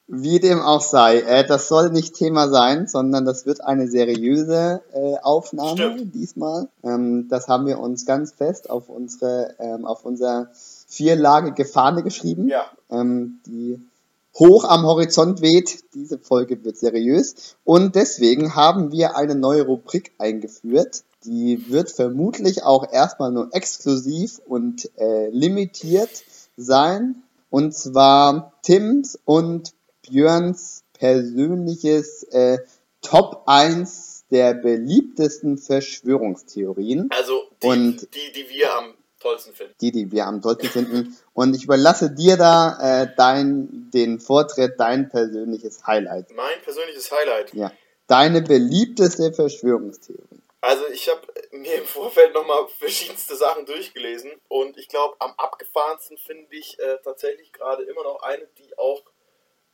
Wie 0.07 0.39
dem 0.39 0.61
auch 0.61 0.81
sei, 0.81 1.19
äh, 1.21 1.45
das 1.47 1.67
soll 1.67 1.89
nicht 1.89 2.13
Thema 2.13 2.47
sein, 2.47 2.87
sondern 2.87 3.25
das 3.25 3.45
wird 3.47 3.61
eine 3.61 3.87
seriöse 3.87 4.81
äh, 4.93 5.15
Aufnahme 5.23 5.77
Stimmt. 5.77 6.13
diesmal. 6.13 6.67
Ähm, 6.83 7.27
das 7.29 7.47
haben 7.47 7.65
wir 7.65 7.79
uns 7.79 8.05
ganz 8.05 8.31
fest 8.31 8.69
auf 8.69 8.87
unsere, 8.87 9.55
ähm, 9.59 9.85
auf 9.85 10.05
unser 10.05 10.49
vierlagige 10.87 11.65
Fahne 11.65 12.03
geschrieben, 12.03 12.47
Ja. 12.47 12.65
ähm, 12.91 13.39
die 13.47 13.81
hoch 14.37 14.63
am 14.65 14.85
Horizont 14.85 15.41
weht. 15.41 15.79
Diese 15.95 16.19
Folge 16.19 16.63
wird 16.63 16.77
seriös 16.77 17.55
und 17.63 17.95
deswegen 17.95 18.55
haben 18.55 18.91
wir 18.91 19.15
eine 19.17 19.33
neue 19.35 19.63
Rubrik 19.63 20.11
eingeführt. 20.19 21.03
Die 21.25 21.69
wird 21.69 21.91
vermutlich 21.91 22.63
auch 22.63 22.91
erstmal 22.91 23.31
nur 23.31 23.49
exklusiv 23.53 24.39
und 24.45 24.89
äh, 24.97 25.29
limitiert 25.29 26.23
sein. 26.55 27.23
Und 27.49 27.73
zwar 27.73 28.53
Tims 28.61 29.17
und 29.25 29.73
Björns 30.07 30.83
persönliches 30.93 32.23
äh, 32.23 32.59
Top 33.01 33.43
1 33.47 34.25
der 34.31 34.53
beliebtesten 34.53 35.57
Verschwörungstheorien. 35.57 37.09
Also 37.11 37.43
die, 37.61 37.67
Und- 37.67 38.01
die, 38.13 38.31
die 38.33 38.49
wir 38.49 38.73
am 38.77 38.93
tollsten 39.19 39.53
finden. 39.53 39.73
Die, 39.81 39.91
die 39.91 40.11
wir 40.11 40.25
am 40.27 40.41
tollsten 40.41 40.67
finden. 40.67 41.17
Und 41.33 41.55
ich 41.55 41.63
überlasse 41.63 42.11
dir 42.11 42.37
da 42.37 42.77
äh, 43.03 43.07
dein, 43.15 43.89
den 43.93 44.19
Vortritt, 44.19 44.73
dein 44.79 45.09
persönliches 45.09 45.85
Highlight. 45.87 46.27
Mein 46.35 46.61
persönliches 46.63 47.11
Highlight. 47.11 47.53
Ja. 47.53 47.71
Deine 48.07 48.41
beliebteste 48.41 49.33
Verschwörungstheorie. 49.33 50.41
Also 50.65 50.87
ich 50.87 51.07
habe 51.09 51.21
mir 51.51 51.75
im 51.75 51.85
Vorfeld 51.85 52.33
nochmal 52.33 52.67
verschiedenste 52.79 53.35
Sachen 53.35 53.67
durchgelesen 53.67 54.31
und 54.47 54.79
ich 54.79 54.87
glaube, 54.87 55.15
am 55.19 55.31
abgefahrensten 55.37 56.17
finde 56.17 56.55
ich 56.55 56.79
äh, 56.79 56.97
tatsächlich 57.03 57.53
gerade 57.53 57.83
immer 57.83 58.03
noch 58.03 58.23
eine, 58.23 58.47
die 58.57 58.75
auch 58.79 59.03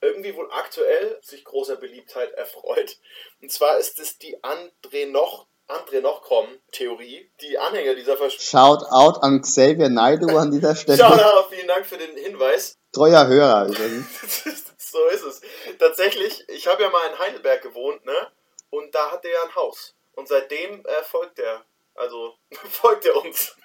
irgendwie 0.01 0.35
wohl 0.35 0.51
aktuell 0.51 1.17
sich 1.21 1.45
großer 1.45 1.77
Beliebtheit 1.77 2.33
erfreut. 2.33 2.97
Und 3.41 3.49
zwar 3.53 3.77
ist 3.77 3.99
es 3.99 4.17
die 4.17 4.37
André 4.43 5.09
noch 5.09 5.47
André 5.69 6.01
Nochkrom-Theorie. 6.01 7.31
Die 7.39 7.57
Anhänger 7.57 7.95
dieser 7.95 8.17
Verschwörung. 8.17 8.79
Shout 8.79 8.85
out 8.89 9.23
an 9.23 9.41
Xavier 9.41 9.87
Naidu 9.87 10.35
an 10.37 10.51
dieser 10.51 10.75
Stelle. 10.75 10.97
Shoutout, 10.97 11.55
vielen 11.55 11.69
Dank 11.69 11.85
für 11.85 11.97
den 11.97 12.17
Hinweis. 12.17 12.77
Treuer 12.91 13.27
Hörer 13.27 13.67
übrigens. 13.67 14.07
so 14.77 15.05
ist 15.07 15.23
es. 15.23 15.41
Tatsächlich, 15.79 16.43
ich 16.49 16.67
habe 16.67 16.83
ja 16.83 16.89
mal 16.89 17.07
in 17.11 17.19
Heidelberg 17.19 17.61
gewohnt, 17.61 18.03
ne? 18.05 18.27
Und 18.69 18.93
da 18.93 19.11
hat 19.11 19.23
er 19.23 19.31
ja 19.31 19.43
ein 19.43 19.55
Haus. 19.55 19.95
Und 20.15 20.27
seitdem 20.27 20.79
äh, 20.85 21.03
folgt 21.03 21.39
er. 21.39 21.61
Also 21.95 22.33
folgt 22.69 23.05
er 23.05 23.15
uns. 23.23 23.55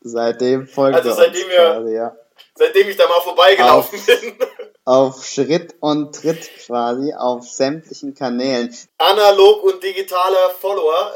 Seitdem 0.00 0.66
folgt 0.66 0.96
Also 0.96 1.10
er 1.10 1.14
seitdem 1.16 1.42
uns 1.44 1.50
wir- 1.52 1.56
quasi, 1.72 1.94
ja. 1.94 2.16
Seitdem 2.54 2.88
ich 2.88 2.96
da 2.96 3.08
mal 3.08 3.20
vorbeigelaufen 3.20 4.00
bin. 4.04 4.34
Auf 4.84 5.24
Schritt 5.26 5.74
und 5.80 6.14
Tritt 6.14 6.48
quasi, 6.66 7.12
auf 7.12 7.46
sämtlichen 7.46 8.14
Kanälen. 8.14 8.74
Analog 8.96 9.62
und 9.64 9.82
digitaler 9.82 10.48
Follower. 10.58 11.12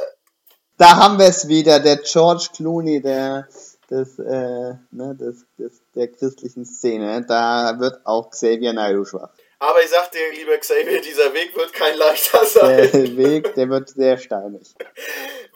Da 0.77 0.97
haben 0.97 1.19
wir 1.19 1.27
es 1.27 1.49
wieder, 1.49 1.81
der 1.81 1.97
George 1.99 2.49
Clooney 2.55 3.01
der, 3.01 3.49
des, 3.89 4.19
äh, 4.19 4.75
ne, 4.91 5.15
des, 5.19 5.47
des, 5.59 5.81
der 5.95 6.09
christlichen 6.09 6.67
Szene. 6.67 7.25
Da 7.27 7.77
wird 7.79 8.05
auch 8.05 8.29
Xavier 8.31 8.73
Naidu 8.75 9.05
schwach. 9.07 9.31
Aber 9.63 9.81
ich 9.81 9.91
sag 9.91 10.11
dir, 10.11 10.33
lieber 10.33 10.59
Xavier, 10.59 11.01
dieser 11.01 11.33
Weg 11.35 11.55
wird 11.55 11.73
kein 11.73 11.97
leichter 11.97 12.45
sein. 12.47 12.79
Der 12.79 13.17
Weg, 13.17 13.55
der 13.55 13.71
wird 13.71 13.91
sehr 13.91 14.19
steinig. 14.19 14.75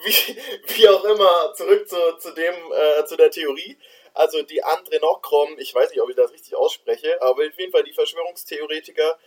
wie, 0.04 0.36
wie 0.76 0.88
auch 0.88 1.02
immer, 1.02 1.52
zurück 1.56 1.88
zu, 1.88 1.96
zu 2.20 2.30
dem, 2.30 2.54
äh, 2.72 3.04
zu 3.04 3.16
der 3.16 3.32
Theorie. 3.32 3.76
Also 4.14 4.42
die 4.42 4.62
Andre 4.62 5.00
Nockrom, 5.00 5.58
ich 5.58 5.74
weiß 5.74 5.90
nicht, 5.90 6.00
ob 6.00 6.08
ich 6.08 6.14
das 6.14 6.30
richtig 6.30 6.54
ausspreche, 6.54 7.20
aber 7.20 7.46
auf 7.46 7.58
jeden 7.58 7.72
Fall 7.72 7.82
die 7.82 7.94
Verschwörungstheoretiker, 7.94 9.18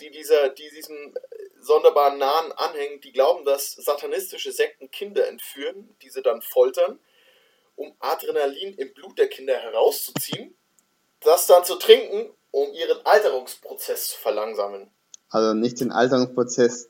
die 0.00 0.10
dieser, 0.10 0.48
die 0.48 0.70
diesem 0.70 1.14
sonderbaren 1.60 2.16
Nahen 2.16 2.52
anhängen, 2.52 3.02
die 3.02 3.12
glauben, 3.12 3.44
dass 3.44 3.72
satanistische 3.72 4.50
Sekten 4.50 4.90
Kinder 4.90 5.28
entführen, 5.28 5.94
diese 6.00 6.22
dann 6.22 6.40
foltern, 6.40 6.98
um 7.76 7.94
Adrenalin 7.98 8.72
im 8.78 8.94
Blut 8.94 9.18
der 9.18 9.28
Kinder 9.28 9.58
herauszuziehen, 9.58 10.56
das 11.20 11.46
dann 11.46 11.66
zu 11.66 11.74
trinken, 11.74 12.34
um 12.52 12.72
ihren 12.72 13.04
Alterungsprozess 13.04 14.08
zu 14.10 14.18
verlangsamen. 14.18 14.88
Also 15.30 15.54
nicht 15.54 15.80
den 15.80 15.90
Alterungsprozess 15.90 16.88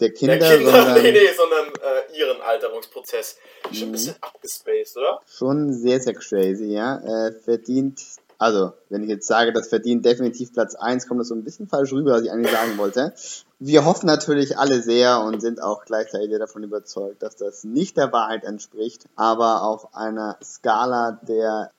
der 0.00 0.12
Kinder, 0.14 0.38
der 0.38 0.56
Kinder, 0.56 0.72
sondern 0.72 1.02
nee, 1.02 1.12
nee, 1.12 1.32
sondern 1.36 1.66
äh, 1.68 2.16
ihren 2.18 2.40
Alterungsprozess. 2.40 3.36
Schon 3.72 3.78
Mhm. 3.80 3.84
ein 3.88 3.92
bisschen 3.92 4.14
abgespaced, 4.22 4.96
oder? 4.96 5.20
schon 5.26 5.72
sehr, 5.74 6.00
sehr 6.00 6.14
crazy, 6.14 6.72
ja. 6.72 6.96
Äh, 7.26 7.32
verdient, 7.32 8.00
also 8.38 8.72
wenn 8.88 9.02
ich 9.02 9.10
jetzt 9.10 9.26
sage, 9.26 9.52
das 9.52 9.68
verdient 9.68 10.04
definitiv 10.06 10.52
Platz 10.54 10.74
1, 10.74 11.06
kommt 11.06 11.20
das 11.20 11.28
so 11.28 11.34
ein 11.34 11.44
bisschen 11.44 11.68
falsch 11.68 11.92
rüber, 11.92 12.12
was 12.12 12.22
ich 12.22 12.30
eigentlich 12.32 12.52
sagen 12.52 12.78
wollte. 12.78 13.12
Wir 13.58 13.84
hoffen 13.84 14.06
natürlich 14.06 14.56
alle 14.56 14.80
sehr 14.80 15.20
und 15.20 15.40
sind 15.42 15.60
auch 15.62 15.84
gleichzeitig 15.84 16.38
davon 16.38 16.62
überzeugt, 16.62 17.22
dass 17.22 17.36
das 17.36 17.64
nicht 17.64 17.98
der 17.98 18.10
Wahrheit 18.12 18.44
entspricht, 18.44 19.04
aber 19.16 19.62
auf 19.64 19.94
einer 19.94 20.38
Skala 20.42 21.20
der 21.28 21.70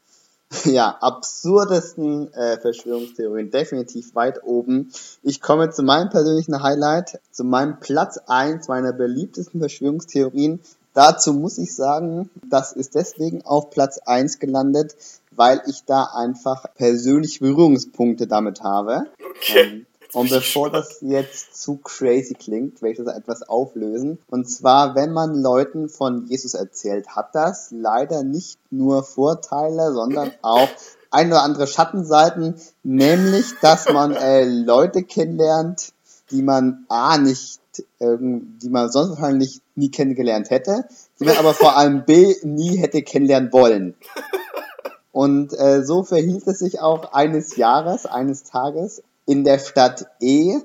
ja, 0.65 0.97
absurdesten 0.99 2.33
äh, 2.33 2.59
Verschwörungstheorien 2.59 3.51
definitiv 3.51 4.15
weit 4.15 4.43
oben. 4.43 4.91
Ich 5.23 5.41
komme 5.41 5.69
zu 5.69 5.83
meinem 5.83 6.09
persönlichen 6.09 6.61
Highlight, 6.61 7.19
zu 7.31 7.43
meinem 7.43 7.79
Platz 7.79 8.19
1 8.27 8.67
meiner 8.67 8.91
beliebtesten 8.91 9.59
Verschwörungstheorien. 9.59 10.59
Dazu 10.93 11.33
muss 11.33 11.57
ich 11.57 11.73
sagen, 11.73 12.29
das 12.49 12.73
ist 12.73 12.95
deswegen 12.95 13.45
auf 13.45 13.69
Platz 13.69 13.99
1 13.99 14.39
gelandet, 14.39 14.95
weil 15.31 15.61
ich 15.67 15.85
da 15.85 16.03
einfach 16.13 16.65
persönlich 16.75 17.39
Berührungspunkte 17.39 18.27
damit 18.27 18.61
habe. 18.61 19.05
Okay. 19.37 19.59
Ähm, 19.59 19.85
und 20.13 20.29
bevor 20.29 20.69
das 20.69 20.97
jetzt 21.01 21.61
zu 21.61 21.77
crazy 21.77 22.33
klingt, 22.33 22.81
werde 22.81 22.91
ich 22.91 23.05
das 23.05 23.15
etwas 23.15 23.43
auflösen. 23.43 24.19
Und 24.29 24.49
zwar, 24.49 24.95
wenn 24.95 25.13
man 25.13 25.41
Leuten 25.41 25.87
von 25.87 26.27
Jesus 26.27 26.53
erzählt, 26.53 27.15
hat 27.15 27.33
das 27.33 27.69
leider 27.71 28.23
nicht 28.23 28.59
nur 28.71 29.03
Vorteile, 29.03 29.93
sondern 29.93 30.31
auch 30.41 30.67
ein 31.11 31.27
oder 31.27 31.43
andere 31.43 31.67
Schattenseiten, 31.67 32.55
nämlich, 32.83 33.45
dass 33.61 33.87
man 33.89 34.13
äh, 34.13 34.43
Leute 34.45 35.03
kennenlernt, 35.03 35.93
die 36.29 36.41
man 36.41 36.85
A 36.89 37.17
nicht, 37.17 37.61
ähm, 37.99 38.57
die 38.61 38.69
man 38.69 38.89
sonst 38.89 39.11
wahrscheinlich 39.11 39.61
nie 39.75 39.91
kennengelernt 39.91 40.49
hätte, 40.49 40.85
die 41.19 41.25
man 41.25 41.37
aber 41.37 41.53
vor 41.53 41.77
allem 41.77 42.05
B 42.05 42.35
nie 42.43 42.77
hätte 42.77 43.01
kennenlernen 43.01 43.51
wollen. 43.53 43.95
Und 45.13 45.51
äh, 45.53 45.83
so 45.83 46.03
verhielt 46.03 46.47
es 46.47 46.59
sich 46.59 46.79
auch 46.79 47.11
eines 47.11 47.57
Jahres, 47.57 48.05
eines 48.05 48.43
Tages 48.43 49.03
in 49.25 49.43
der 49.43 49.59
Stadt 49.59 50.05
E. 50.19 50.57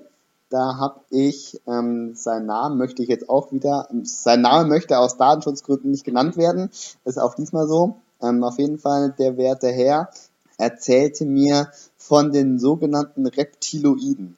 Da 0.49 0.77
habe 0.79 1.01
ich, 1.11 1.61
ähm, 1.67 2.15
sein 2.15 2.47
Namen 2.47 2.79
möchte 2.79 3.03
ich 3.03 3.09
jetzt 3.09 3.29
auch 3.29 3.51
wieder, 3.51 3.89
sein 4.05 4.43
Name 4.43 4.69
möchte 4.69 4.99
aus 4.99 5.17
Datenschutzgründen 5.17 5.91
nicht 5.91 6.05
genannt 6.05 6.37
werden, 6.37 6.71
ist 7.05 7.19
auch 7.19 7.35
diesmal 7.35 7.67
so. 7.67 7.97
Ähm, 8.23 8.45
auf 8.45 8.59
jeden 8.59 8.79
Fall, 8.79 9.15
der 9.19 9.37
werte 9.37 9.69
Herr 9.69 10.09
erzählte 10.57 11.27
mir 11.27 11.71
von 11.97 12.33
den 12.33 12.59
sogenannten 12.59 13.27
Reptiloiden. 13.27 14.37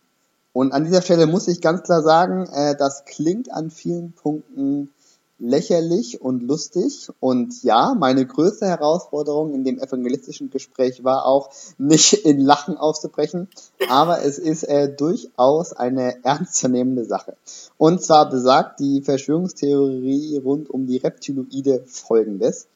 Und 0.52 0.72
an 0.72 0.84
dieser 0.84 1.02
Stelle 1.02 1.26
muss 1.26 1.46
ich 1.46 1.60
ganz 1.60 1.82
klar 1.82 2.02
sagen, 2.02 2.48
äh, 2.52 2.74
das 2.76 3.04
klingt 3.04 3.52
an 3.52 3.70
vielen 3.70 4.12
Punkten 4.12 4.90
lächerlich 5.38 6.20
und 6.20 6.42
lustig. 6.42 7.08
Und 7.20 7.62
ja, 7.62 7.94
meine 7.98 8.26
größte 8.26 8.66
Herausforderung 8.66 9.54
in 9.54 9.64
dem 9.64 9.78
evangelistischen 9.78 10.50
Gespräch 10.50 11.04
war 11.04 11.26
auch, 11.26 11.50
nicht 11.78 12.12
in 12.24 12.40
Lachen 12.40 12.76
auszubrechen. 12.76 13.48
Aber 13.88 14.22
es 14.22 14.38
ist 14.38 14.64
äh, 14.64 14.94
durchaus 14.94 15.72
eine 15.72 16.24
ernstzunehmende 16.24 17.04
Sache. 17.04 17.36
Und 17.76 18.02
zwar 18.02 18.28
besagt 18.28 18.80
die 18.80 19.02
Verschwörungstheorie 19.02 20.38
rund 20.38 20.70
um 20.70 20.86
die 20.86 20.98
Reptiloide 20.98 21.84
folgendes. 21.86 22.66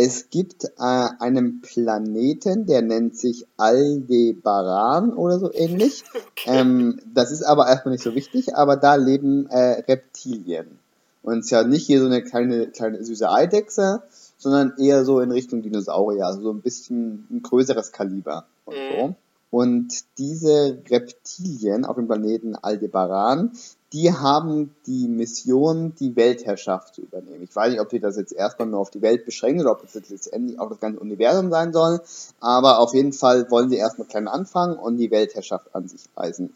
Es 0.00 0.30
gibt 0.30 0.64
äh, 0.64 0.68
einen 0.78 1.60
Planeten, 1.60 2.66
der 2.66 2.82
nennt 2.82 3.18
sich 3.18 3.48
Aldebaran 3.56 5.12
oder 5.12 5.38
so 5.38 5.52
ähnlich. 5.52 6.04
Ähm, 6.46 7.00
das 7.12 7.32
ist 7.32 7.42
aber 7.42 7.66
erstmal 7.66 7.92
nicht 7.92 8.04
so 8.04 8.14
wichtig, 8.14 8.54
aber 8.54 8.76
da 8.76 8.94
leben 8.94 9.46
äh, 9.50 9.82
Reptilien. 9.88 10.77
Und 11.22 11.38
es 11.38 11.46
ist 11.46 11.50
ja 11.50 11.64
nicht 11.64 11.86
hier 11.86 12.00
so 12.00 12.06
eine 12.06 12.22
kleine, 12.22 12.68
kleine 12.68 13.04
süße 13.04 13.30
Eidechse, 13.30 14.02
sondern 14.38 14.74
eher 14.78 15.04
so 15.04 15.20
in 15.20 15.30
Richtung 15.30 15.62
Dinosaurier, 15.62 16.26
also 16.26 16.42
so 16.42 16.50
ein 16.52 16.60
bisschen 16.60 17.26
ein 17.30 17.42
größeres 17.42 17.92
Kaliber 17.92 18.46
und 18.64 18.74
so. 18.96 19.14
Und 19.50 20.04
diese 20.18 20.78
Reptilien 20.90 21.84
auf 21.84 21.96
dem 21.96 22.06
Planeten 22.06 22.54
Aldebaran, 22.54 23.52
die 23.94 24.12
haben 24.12 24.74
die 24.86 25.08
Mission, 25.08 25.94
die 25.98 26.14
Weltherrschaft 26.14 26.94
zu 26.94 27.00
übernehmen. 27.00 27.42
Ich 27.42 27.56
weiß 27.56 27.70
nicht, 27.70 27.80
ob 27.80 27.90
sie 27.90 28.00
das 28.00 28.18
jetzt 28.18 28.34
erstmal 28.34 28.68
nur 28.68 28.80
auf 28.80 28.90
die 28.90 29.00
Welt 29.00 29.24
beschränken 29.24 29.62
oder 29.62 29.72
ob 29.72 29.80
das 29.80 29.94
jetzt 29.94 30.10
letztendlich 30.10 30.60
auch 30.60 30.68
das 30.68 30.80
ganze 30.80 31.00
Universum 31.00 31.50
sein 31.50 31.72
soll, 31.72 32.02
aber 32.40 32.80
auf 32.80 32.92
jeden 32.92 33.14
Fall 33.14 33.50
wollen 33.50 33.70
sie 33.70 33.76
erstmal 33.76 34.06
klein 34.06 34.28
anfangen 34.28 34.76
und 34.76 34.98
die 34.98 35.10
Weltherrschaft 35.10 35.74
an 35.74 35.88
sich 35.88 36.02
reißen. 36.14 36.50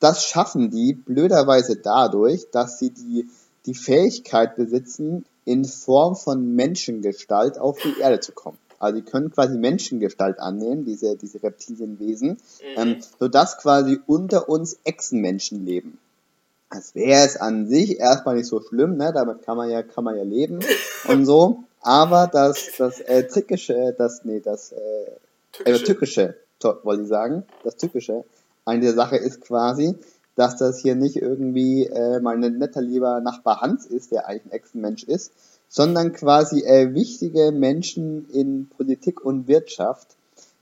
Das 0.00 0.24
schaffen 0.24 0.70
die 0.70 0.94
blöderweise 0.94 1.76
dadurch, 1.76 2.50
dass 2.50 2.80
sie 2.80 2.90
die, 2.90 3.28
die 3.66 3.74
Fähigkeit 3.74 4.56
besitzen, 4.56 5.24
in 5.44 5.64
Form 5.64 6.14
von 6.16 6.54
Menschengestalt 6.54 7.58
auf 7.58 7.78
die 7.82 8.00
Erde 8.00 8.20
zu 8.20 8.32
kommen. 8.32 8.58
Also 8.78 9.00
die 9.00 9.04
können 9.04 9.30
quasi 9.30 9.56
Menschengestalt 9.58 10.40
annehmen, 10.40 10.84
diese, 10.84 11.16
diese 11.16 11.42
Reptilienwesen, 11.42 12.30
mhm. 12.30 12.36
ähm, 12.76 12.96
sodass 13.18 13.58
quasi 13.58 14.00
unter 14.06 14.48
uns 14.48 14.78
Echsenmenschen 14.84 15.64
leben. 15.64 15.98
Das 16.70 16.94
wäre 16.94 17.24
es 17.24 17.36
an 17.36 17.68
sich 17.68 18.00
erstmal 18.00 18.36
nicht 18.36 18.46
so 18.46 18.60
schlimm, 18.60 18.96
ne? 18.96 19.12
Damit 19.12 19.42
kann 19.42 19.56
man 19.56 19.70
ja, 19.70 19.82
kann 19.82 20.04
man 20.04 20.16
ja 20.16 20.24
leben 20.24 20.60
und 21.08 21.26
so. 21.26 21.64
Aber 21.80 22.28
das, 22.32 22.70
das 22.78 23.00
äh, 23.00 23.26
Trickische, 23.26 23.94
das, 23.96 24.24
nee, 24.24 24.40
das 24.40 24.72
äh, 24.72 24.78
Tückische, 25.52 25.82
äh, 25.82 25.84
Tückische 25.84 26.34
wollte 26.82 27.02
ich 27.02 27.08
sagen, 27.08 27.44
das 27.62 27.76
Tückische 27.76 28.24
an 28.64 28.80
der 28.80 28.94
Sache 28.94 29.16
ist 29.16 29.40
quasi, 29.40 29.96
dass 30.34 30.56
das 30.56 30.78
hier 30.78 30.94
nicht 30.94 31.16
irgendwie 31.16 31.86
äh, 31.86 32.20
mein 32.20 32.40
netter 32.40 32.80
lieber 32.80 33.20
Nachbar 33.20 33.60
Hans 33.60 33.86
ist, 33.86 34.12
der 34.12 34.26
eigentlich 34.26 34.46
ein 34.46 34.52
Echsenmensch 34.52 35.04
ist, 35.04 35.32
sondern 35.68 36.12
quasi 36.12 36.60
äh, 36.60 36.94
wichtige 36.94 37.52
Menschen 37.52 38.28
in 38.30 38.68
Politik 38.68 39.24
und 39.24 39.48
Wirtschaft, 39.48 40.16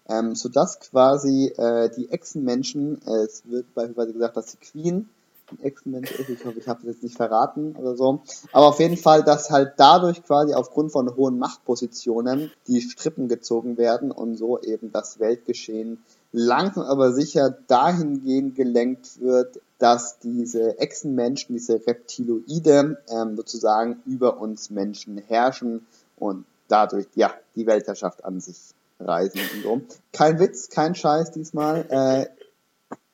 ähm, 0.09 0.35
sodass 0.35 0.81
quasi 0.81 1.53
äh, 1.57 1.91
die 1.91 2.11
Echsenmenschen, 2.11 3.01
äh, 3.07 3.25
es 3.25 3.43
wird 3.45 3.75
beispielsweise 3.75 4.13
gesagt, 4.13 4.37
dass 4.37 4.47
die 4.53 4.59
Queen 4.59 5.09
ein 5.51 5.65
Echsenmensch 5.65 6.13
ist, 6.13 6.29
ich 6.29 6.45
hoffe, 6.45 6.59
ich 6.59 6.69
habe 6.69 6.81
es 6.81 6.87
jetzt 6.87 7.03
nicht 7.03 7.17
verraten 7.17 7.75
oder 7.77 7.97
so, 7.97 8.23
aber 8.53 8.69
auf 8.69 8.79
jeden 8.79 8.97
Fall, 8.97 9.25
dass 9.25 9.51
halt 9.51 9.75
dadurch 9.79 10.23
quasi 10.23 10.55
aufgrund 10.55 10.93
von 10.93 11.17
hohen 11.17 11.39
Machtpositionen 11.39 12.53
die 12.69 12.81
Strippen 12.81 13.27
gezogen 13.29 13.79
werden 13.79 14.13
und 14.13 14.37
so 14.37 14.61
eben 14.61 14.93
das 14.93 15.19
Weltgeschehen 15.19 16.05
langsam 16.33 16.85
aber 16.85 17.13
sicher 17.13 17.51
dahingehend 17.67 18.55
gelenkt 18.55 19.21
wird, 19.21 19.61
dass 19.79 20.19
diese 20.19 20.79
Echsenmenschen, 20.79 21.55
diese 21.55 21.87
Reptiloide 21.87 23.03
ähm, 23.09 23.37
sozusagen 23.37 24.03
über 24.07 24.39
uns 24.39 24.71
Menschen 24.71 25.19
herrschen 25.19 25.87
und 26.17 26.45
dadurch 26.69 27.07
ja 27.15 27.33
die 27.57 27.67
Weltherrschaft 27.67 28.25
an 28.25 28.41
sich 28.41 28.59
reisen 29.01 29.41
und 29.41 29.63
so. 29.63 29.97
Kein 30.13 30.39
Witz, 30.39 30.69
kein 30.69 30.95
Scheiß 30.95 31.33
diesmal. 31.33 31.87
Äh, 31.89 32.27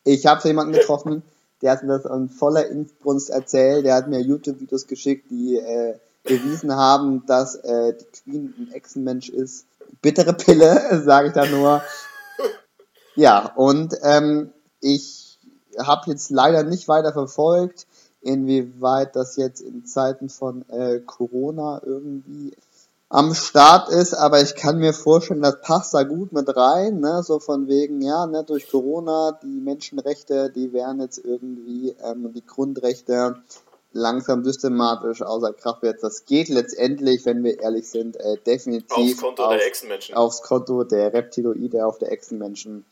ich 0.04 0.26
habe 0.26 0.46
jemanden 0.46 0.72
getroffen, 0.72 1.22
der 1.62 1.72
hat 1.72 1.82
mir 1.82 1.98
das 1.98 2.04
in 2.04 2.28
voller 2.28 2.66
Inbrunst 2.68 3.30
erzählt. 3.30 3.86
Der 3.86 3.94
hat 3.94 4.08
mir 4.08 4.20
YouTube-Videos 4.20 4.86
geschickt, 4.86 5.30
die 5.30 5.56
äh, 5.56 5.94
bewiesen 6.24 6.74
haben, 6.74 7.24
dass 7.26 7.54
äh, 7.56 7.94
die 7.94 8.04
Queen 8.22 8.54
ein 8.58 8.72
Echsenmensch 8.72 9.28
ist. 9.28 9.66
Bittere 10.02 10.34
Pille, 10.34 11.02
sage 11.04 11.28
ich 11.28 11.34
da 11.34 11.46
nur. 11.46 11.82
Ja, 13.16 13.52
und 13.56 13.94
ähm, 14.02 14.52
ich 14.80 15.38
habe 15.78 16.10
jetzt 16.10 16.30
leider 16.30 16.62
nicht 16.62 16.88
weiter 16.88 17.12
verfolgt, 17.12 17.86
inwieweit 18.20 19.16
das 19.16 19.36
jetzt 19.36 19.60
in 19.60 19.84
Zeiten 19.84 20.28
von 20.28 20.68
äh, 20.68 21.00
Corona 21.00 21.80
irgendwie 21.84 22.52
am 23.08 23.34
Start 23.34 23.88
ist, 23.88 24.14
aber 24.14 24.42
ich 24.42 24.56
kann 24.56 24.78
mir 24.78 24.92
vorstellen, 24.92 25.42
das 25.42 25.60
passt 25.60 25.94
da 25.94 26.02
gut 26.02 26.32
mit 26.32 26.54
rein, 26.56 27.00
ne? 27.00 27.22
so 27.22 27.38
von 27.38 27.68
wegen, 27.68 28.02
ja, 28.02 28.26
ne, 28.26 28.42
durch 28.42 28.68
Corona, 28.68 29.38
die 29.42 29.60
Menschenrechte, 29.60 30.50
die 30.50 30.72
werden 30.72 31.00
jetzt 31.00 31.18
irgendwie, 31.18 31.94
ähm, 32.02 32.32
die 32.34 32.44
Grundrechte 32.44 33.36
langsam 33.92 34.44
systematisch 34.44 35.22
außer 35.22 35.52
Kraft 35.52 35.84
jetzt. 35.84 36.02
Das 36.02 36.24
geht 36.26 36.48
letztendlich, 36.48 37.24
wenn 37.24 37.42
wir 37.44 37.60
ehrlich 37.60 37.88
sind, 37.88 38.16
äh, 38.16 38.36
definitiv 38.44 38.90
aufs 38.90 39.16
Konto 39.20 39.44
auf, 39.44 39.56
der 39.56 39.66
Echsenmenschen. 39.66 40.14
Aufs 40.14 40.42
Konto 40.42 40.84
der 40.84 41.12
Reptiloide, 41.12 41.86
auf 41.86 41.98
der 41.98 42.12
Echsenmenschen. 42.12 42.84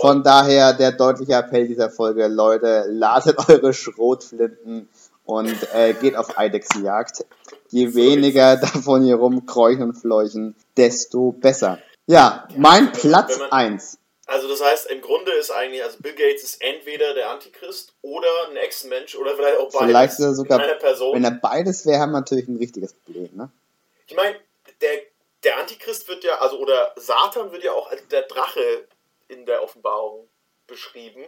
Von 0.00 0.22
daher 0.22 0.72
der 0.72 0.92
deutliche 0.92 1.34
Appell 1.34 1.66
dieser 1.66 1.90
Folge, 1.90 2.28
Leute, 2.28 2.84
ladet 2.88 3.36
eure 3.48 3.72
Schrotflinten 3.74 4.88
und 5.24 5.56
äh, 5.74 5.94
geht 5.94 6.16
auf 6.16 6.38
Eidechsenjagd. 6.38 7.24
Je 7.68 7.94
weniger 7.94 8.56
davon 8.56 9.02
hier 9.02 9.16
rumkräuchen 9.16 9.82
und 9.82 9.94
fleuchen, 9.94 10.56
desto 10.76 11.32
besser. 11.32 11.78
Ja, 12.06 12.48
mein 12.56 12.92
Platz 12.92 13.38
1. 13.50 13.98
Also 14.26 14.48
das 14.48 14.62
heißt, 14.62 14.86
im 14.90 15.00
Grunde 15.00 15.32
ist 15.32 15.50
eigentlich, 15.50 15.82
also 15.82 15.98
Bill 16.00 16.14
Gates 16.14 16.44
ist 16.44 16.62
entweder 16.62 17.14
der 17.14 17.30
Antichrist 17.30 17.94
oder 18.02 18.28
ein 18.48 18.56
Ex-Mensch 18.56 19.16
oder 19.16 19.34
vielleicht 19.34 19.58
auch 19.58 19.72
beides. 19.72 19.88
Vielleicht 20.16 20.36
sogar, 20.36 20.60
wenn 20.60 21.24
er 21.24 21.32
beides 21.32 21.84
wäre, 21.84 21.98
haben 21.98 22.12
wir 22.12 22.20
natürlich 22.20 22.46
ein 22.46 22.56
richtiges 22.56 22.94
Problem, 22.94 23.30
ne? 23.34 23.50
Ich 24.06 24.14
meine, 24.14 24.36
der, 24.80 24.90
der 25.42 25.58
Antichrist 25.58 26.08
wird 26.08 26.22
ja, 26.22 26.38
also 26.38 26.58
oder 26.58 26.92
Satan 26.96 27.50
wird 27.50 27.64
ja 27.64 27.72
auch 27.72 27.90
als 27.90 28.06
der 28.08 28.22
Drache 28.22 28.86
in 29.30 29.46
der 29.46 29.62
Offenbarung 29.62 30.28
beschrieben. 30.66 31.22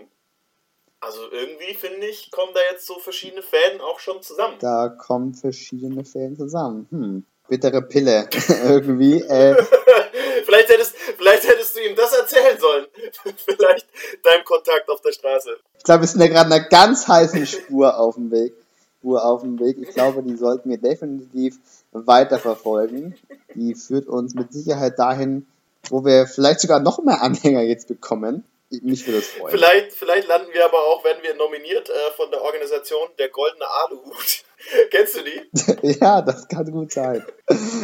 Also 1.00 1.20
irgendwie, 1.32 1.74
finde 1.74 2.06
ich, 2.06 2.30
kommen 2.30 2.52
da 2.54 2.60
jetzt 2.70 2.86
so 2.86 2.98
verschiedene 3.00 3.42
Fäden 3.42 3.80
auch 3.80 3.98
schon 3.98 4.22
zusammen. 4.22 4.56
Da 4.60 4.88
kommen 4.88 5.34
verschiedene 5.34 6.04
Fäden 6.04 6.36
zusammen. 6.36 6.86
Hm. 6.90 7.26
Bittere 7.48 7.82
Pille. 7.82 8.28
irgendwie. 8.64 9.20
Äh. 9.20 9.56
vielleicht, 10.44 10.68
hättest, 10.68 10.96
vielleicht 10.96 11.48
hättest 11.48 11.76
du 11.76 11.80
ihm 11.80 11.96
das 11.96 12.12
erzählen 12.12 12.58
sollen. 12.58 12.86
vielleicht 13.36 13.86
deinem 14.22 14.44
Kontakt 14.44 14.88
auf 14.88 15.00
der 15.00 15.12
Straße. 15.12 15.56
Ich 15.76 15.82
glaube, 15.82 16.02
wir 16.02 16.08
sind 16.08 16.20
ja 16.20 16.28
gerade 16.28 16.54
einer 16.54 16.68
ganz 16.68 17.08
heißen 17.08 17.46
Spur 17.46 17.98
auf 17.98 18.14
dem 18.14 18.30
Weg. 18.30 18.54
Spur 18.98 19.24
auf 19.24 19.40
dem 19.42 19.58
Weg. 19.58 19.78
Ich 19.80 19.88
glaube, 19.88 20.22
die 20.22 20.36
sollten 20.36 20.70
wir 20.70 20.78
definitiv 20.78 21.58
weiterverfolgen. 21.90 23.16
Die 23.54 23.74
führt 23.74 24.06
uns 24.06 24.34
mit 24.34 24.52
Sicherheit 24.52 25.00
dahin, 25.00 25.48
wo 25.88 26.04
wir 26.04 26.26
vielleicht 26.26 26.60
sogar 26.60 26.80
noch 26.80 27.02
mehr 27.02 27.22
Anhänger 27.22 27.62
jetzt 27.62 27.88
bekommen. 27.88 28.44
Mich 28.80 29.06
würde 29.06 29.18
das 29.18 29.28
freuen. 29.28 29.50
Vielleicht, 29.50 29.92
vielleicht 29.92 30.28
landen 30.28 30.52
wir 30.52 30.64
aber 30.64 30.78
auch, 30.78 31.04
werden 31.04 31.22
wir 31.22 31.34
nominiert 31.34 31.90
äh, 31.90 32.10
von 32.16 32.30
der 32.30 32.40
Organisation 32.40 33.06
Der 33.18 33.28
Goldene 33.28 33.68
Aluhut. 33.68 34.44
Kennst 34.90 35.16
du 35.16 35.20
die? 35.22 35.98
ja, 36.00 36.22
das 36.22 36.48
kann 36.48 36.70
gut 36.70 36.92
sein. 36.92 37.26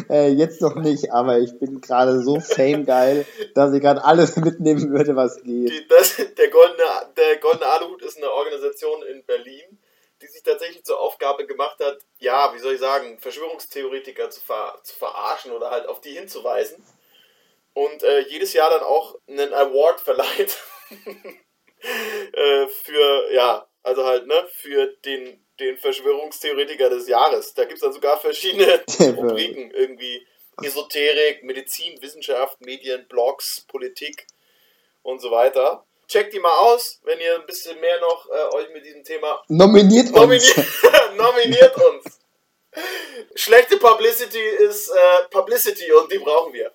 Äh, 0.09 0.29
jetzt 0.29 0.63
noch 0.63 0.77
nicht, 0.77 1.13
aber 1.13 1.41
ich 1.41 1.59
bin 1.59 1.83
gerade 1.83 2.23
so 2.23 2.41
famegeil, 2.41 3.27
dass 3.55 3.75
ich 3.75 3.83
gerade 3.83 4.03
alles 4.03 4.37
mitnehmen 4.37 4.91
würde, 4.91 5.15
was 5.15 5.43
geht. 5.43 5.69
Die, 5.69 5.89
das, 5.89 6.17
der, 6.17 6.49
Goldene, 6.49 6.85
der 7.17 7.37
Goldene 7.37 7.67
Aluhut 7.67 8.03
ist 8.03 8.17
eine 8.17 8.31
Organisation 8.31 9.03
in 9.13 9.25
Berlin, 9.25 9.79
die 10.23 10.27
sich 10.27 10.43
tatsächlich 10.43 10.85
zur 10.85 11.01
Aufgabe 11.01 11.47
gemacht 11.47 11.79
hat, 11.85 11.99
ja, 12.19 12.53
wie 12.55 12.61
soll 12.61 12.75
ich 12.75 12.81
sagen, 12.81 13.19
Verschwörungstheoretiker 13.19 14.31
zu, 14.31 14.41
ver, 14.41 14.79
zu 14.83 14.97
verarschen 14.97 15.53
oder 15.53 15.71
halt 15.71 15.87
auf 15.87 16.01
die 16.01 16.13
hinzuweisen 16.13 16.83
und 17.79 18.03
äh, 18.03 18.21
jedes 18.29 18.55
Jahr 18.55 18.71
dann 18.71 18.83
auch 18.83 19.14
einen 19.29 19.55
Award 19.55 20.01
verleiht 20.01 20.57
äh, 22.33 22.67
für, 22.67 23.33
ja, 23.33 23.69
also 23.85 24.05
halt, 24.05 24.27
ne, 24.27 24.49
für 24.53 24.88
den, 25.05 25.47
den 25.61 25.79
Verschwörungstheoretiker 25.79 26.91
des 26.91 27.07
Jahres. 27.07 27.55
Da 27.55 27.64
gibt 27.64 27.75
es 27.75 27.83
dann 27.83 27.93
sogar 27.93 28.19
verschiedene 28.19 28.83
Rubriken, 29.01 29.71
irgendwie 29.71 30.27
Esoterik, 30.61 31.45
Medizin, 31.45 32.03
Wissenschaft, 32.03 32.61
Medien, 32.61 33.07
Blogs, 33.07 33.64
Politik 33.69 34.27
und 35.03 35.21
so 35.21 35.31
weiter. 35.31 35.87
Checkt 36.09 36.33
die 36.33 36.41
mal 36.41 36.59
aus, 36.59 37.01
wenn 37.05 37.21
ihr 37.21 37.37
ein 37.37 37.47
bisschen 37.47 37.79
mehr 37.79 38.01
noch 38.01 38.29
äh, 38.29 38.57
euch 38.57 38.73
mit 38.73 38.85
diesem 38.85 39.05
Thema 39.05 39.45
nominiert 39.47 40.11
nominiert, 40.11 40.57
uns. 40.57 40.83
nominiert 41.17 41.77
uns. 41.77 42.19
Schlechte 43.37 43.77
Publicity 43.77 44.45
ist 44.69 44.88
äh, 44.88 45.29
Publicity 45.31 45.93
und 45.93 46.11
die 46.11 46.19
brauchen 46.19 46.53
wir. 46.53 46.73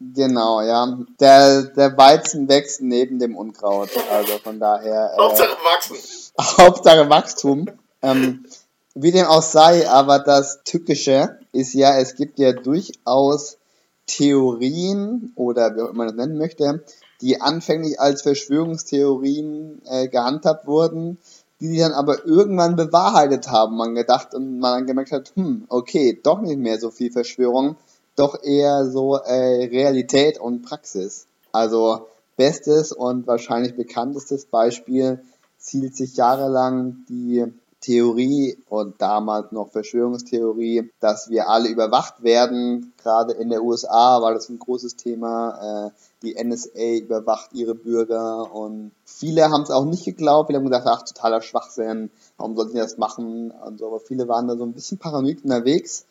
Genau, 0.00 0.62
ja. 0.62 0.98
Der, 1.20 1.62
der 1.62 1.96
Weizen 1.96 2.48
wächst 2.48 2.80
neben 2.80 3.18
dem 3.18 3.36
Unkraut. 3.36 3.90
Also 4.10 4.38
von 4.38 4.58
daher. 4.58 5.12
Äh, 5.14 5.20
Hauptsache 5.20 5.56
wachsen. 5.62 5.96
Hauptsache 6.40 7.10
Wachstum. 7.10 7.66
Ähm, 8.00 8.46
wie 8.94 9.12
dem 9.12 9.26
auch 9.26 9.42
sei, 9.42 9.88
aber 9.88 10.18
das 10.18 10.62
Tückische 10.64 11.38
ist 11.52 11.74
ja, 11.74 11.98
es 11.98 12.14
gibt 12.16 12.38
ja 12.38 12.52
durchaus 12.52 13.58
Theorien 14.06 15.32
oder 15.36 15.76
wie 15.76 15.96
man 15.96 16.08
das 16.08 16.16
nennen 16.16 16.38
möchte, 16.38 16.82
die 17.20 17.40
anfänglich 17.40 18.00
als 18.00 18.22
Verschwörungstheorien 18.22 19.82
äh, 19.84 20.08
gehandhabt 20.08 20.66
wurden, 20.66 21.18
die 21.60 21.68
sich 21.68 21.78
dann 21.78 21.92
aber 21.92 22.24
irgendwann 22.24 22.74
bewahrheitet 22.74 23.48
haben. 23.48 23.76
Man 23.76 23.94
gedacht 23.94 24.34
und 24.34 24.58
man 24.58 24.78
dann 24.78 24.86
gemerkt 24.86 25.12
hat, 25.12 25.32
hm, 25.36 25.66
okay, 25.68 26.18
doch 26.22 26.40
nicht 26.40 26.58
mehr 26.58 26.80
so 26.80 26.90
viel 26.90 27.12
Verschwörung, 27.12 27.76
doch 28.20 28.42
eher 28.42 28.86
so 28.90 29.16
äh, 29.16 29.64
Realität 29.66 30.38
und 30.38 30.62
Praxis. 30.62 31.26
Also 31.52 32.06
bestes 32.36 32.92
und 32.92 33.26
wahrscheinlich 33.26 33.76
bekanntestes 33.76 34.46
Beispiel 34.46 35.20
zielt 35.58 35.96
sich 35.96 36.16
jahrelang 36.16 37.04
die 37.08 37.46
Theorie 37.80 38.58
und 38.68 39.00
damals 39.00 39.52
noch 39.52 39.70
Verschwörungstheorie, 39.70 40.90
dass 41.00 41.30
wir 41.30 41.48
alle 41.48 41.70
überwacht 41.70 42.22
werden. 42.22 42.92
Gerade 43.02 43.32
in 43.32 43.48
der 43.48 43.62
USA 43.62 44.20
war 44.20 44.34
das 44.34 44.50
ein 44.50 44.58
großes 44.58 44.96
Thema. 44.96 45.86
Äh, 45.86 45.90
die 46.22 46.34
NSA 46.34 46.98
überwacht 46.98 47.54
ihre 47.54 47.74
Bürger 47.74 48.54
und 48.54 48.92
viele 49.06 49.50
haben 49.50 49.62
es 49.62 49.70
auch 49.70 49.86
nicht 49.86 50.04
geglaubt. 50.04 50.48
Viele 50.48 50.58
haben 50.58 50.66
gesagt, 50.66 50.86
ach, 50.86 51.02
totaler 51.04 51.40
Schwachsinn, 51.40 52.10
warum 52.36 52.54
sollten 52.54 52.74
die 52.74 52.80
das 52.80 52.98
machen? 52.98 53.50
Und 53.50 53.78
so. 53.78 53.86
Aber 53.86 54.00
viele 54.00 54.28
waren 54.28 54.46
da 54.46 54.56
so 54.56 54.64
ein 54.64 54.74
bisschen 54.74 54.98
paranoid 54.98 55.42
unterwegs 55.42 56.04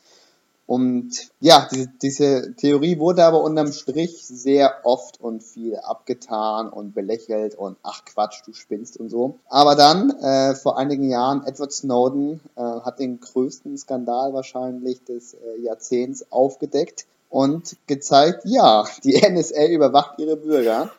Und 0.69 1.31
ja, 1.39 1.67
diese, 1.71 1.87
diese 1.99 2.53
Theorie 2.55 2.99
wurde 2.99 3.25
aber 3.25 3.41
unterm 3.41 3.73
Strich 3.73 4.23
sehr 4.27 4.81
oft 4.83 5.19
und 5.19 5.41
viel 5.41 5.75
abgetan 5.77 6.69
und 6.69 6.93
belächelt 6.93 7.55
und 7.55 7.77
ach 7.81 8.05
Quatsch, 8.05 8.43
du 8.45 8.53
spinnst 8.53 8.97
und 8.97 9.09
so. 9.09 9.39
Aber 9.47 9.73
dann, 9.73 10.11
äh, 10.11 10.53
vor 10.53 10.77
einigen 10.77 11.09
Jahren, 11.09 11.43
Edward 11.43 11.71
Snowden 11.71 12.39
äh, 12.55 12.61
hat 12.61 12.99
den 12.99 13.19
größten 13.19 13.79
Skandal 13.79 14.31
wahrscheinlich 14.35 15.03
des 15.03 15.33
äh, 15.33 15.59
Jahrzehnts 15.59 16.31
aufgedeckt 16.31 17.07
und 17.31 17.75
gezeigt, 17.87 18.43
ja, 18.45 18.85
die 19.03 19.19
NSA 19.27 19.65
überwacht 19.69 20.19
ihre 20.19 20.37
Bürger. 20.37 20.91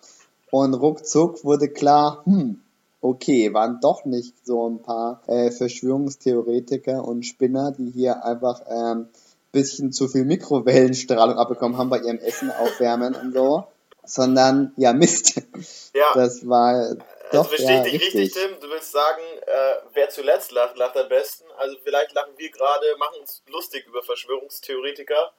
Und 0.50 0.74
ruckzuck 0.74 1.44
wurde 1.44 1.68
klar, 1.68 2.22
hm, 2.24 2.61
okay, 3.00 3.54
waren 3.54 3.78
doch 3.80 4.04
nicht 4.04 4.35
so 4.44 4.68
ein 4.68 4.83
paar 4.83 5.22
äh, 5.28 5.52
Verschwörungstheoretiker 5.52 7.06
und 7.06 7.24
Spinner, 7.24 7.70
die 7.70 7.90
hier 7.90 8.24
einfach 8.24 8.62
ähm, 8.68 9.06
bisschen 9.52 9.92
zu 9.92 10.08
viel 10.08 10.24
Mikrowellenstrahlung 10.24 11.36
abbekommen 11.38 11.76
haben 11.78 11.90
bei 11.90 11.98
ihrem 11.98 12.18
Essen 12.18 12.50
aufwärmen 12.50 13.14
und 13.14 13.32
so, 13.32 13.64
sondern 14.04 14.72
ja 14.76 14.92
Mist. 14.92 15.42
Ja. 15.94 16.12
Das 16.14 16.48
war 16.48 16.74
Also 16.74 16.96
doch 17.32 17.48
verstehe 17.48 17.76
ja, 17.76 17.84
ich 17.84 17.92
dich 17.92 18.02
richtig. 18.02 18.20
richtig, 18.22 18.42
Tim. 18.42 18.60
Du 18.60 18.70
willst 18.70 18.92
sagen, 18.92 19.22
äh, 19.46 19.74
wer 19.92 20.08
zuletzt 20.08 20.52
lacht, 20.52 20.76
lacht 20.76 20.96
am 20.96 21.08
besten. 21.08 21.44
Also 21.58 21.76
vielleicht 21.82 22.12
lachen 22.12 22.32
wir 22.36 22.50
gerade, 22.50 22.96
machen 22.98 23.20
uns 23.20 23.42
lustig 23.48 23.86
über 23.86 24.02
Verschwörungstheoretiker, 24.02 25.32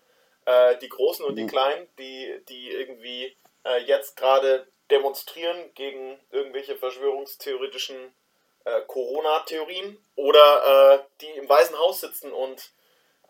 äh, 0.45 0.77
die 0.77 0.89
Großen 0.89 1.25
und 1.25 1.35
die 1.35 1.43
Mhm. 1.43 1.47
Kleinen, 1.47 1.87
die, 1.99 2.41
die 2.49 2.69
irgendwie 2.69 3.35
äh, 3.65 3.81
jetzt 3.85 4.17
gerade 4.17 4.67
demonstrieren 4.89 5.57
gegen 5.75 6.19
irgendwelche 6.31 6.75
verschwörungstheoretischen 6.75 7.95
äh, 8.65 8.81
Corona-Theorien 8.87 9.97
oder 10.15 10.95
äh, 10.95 10.99
die 11.21 11.39
im 11.39 11.47
Weißen 11.47 11.77
Haus 11.77 12.01
sitzen 12.01 12.31
und 12.31 12.71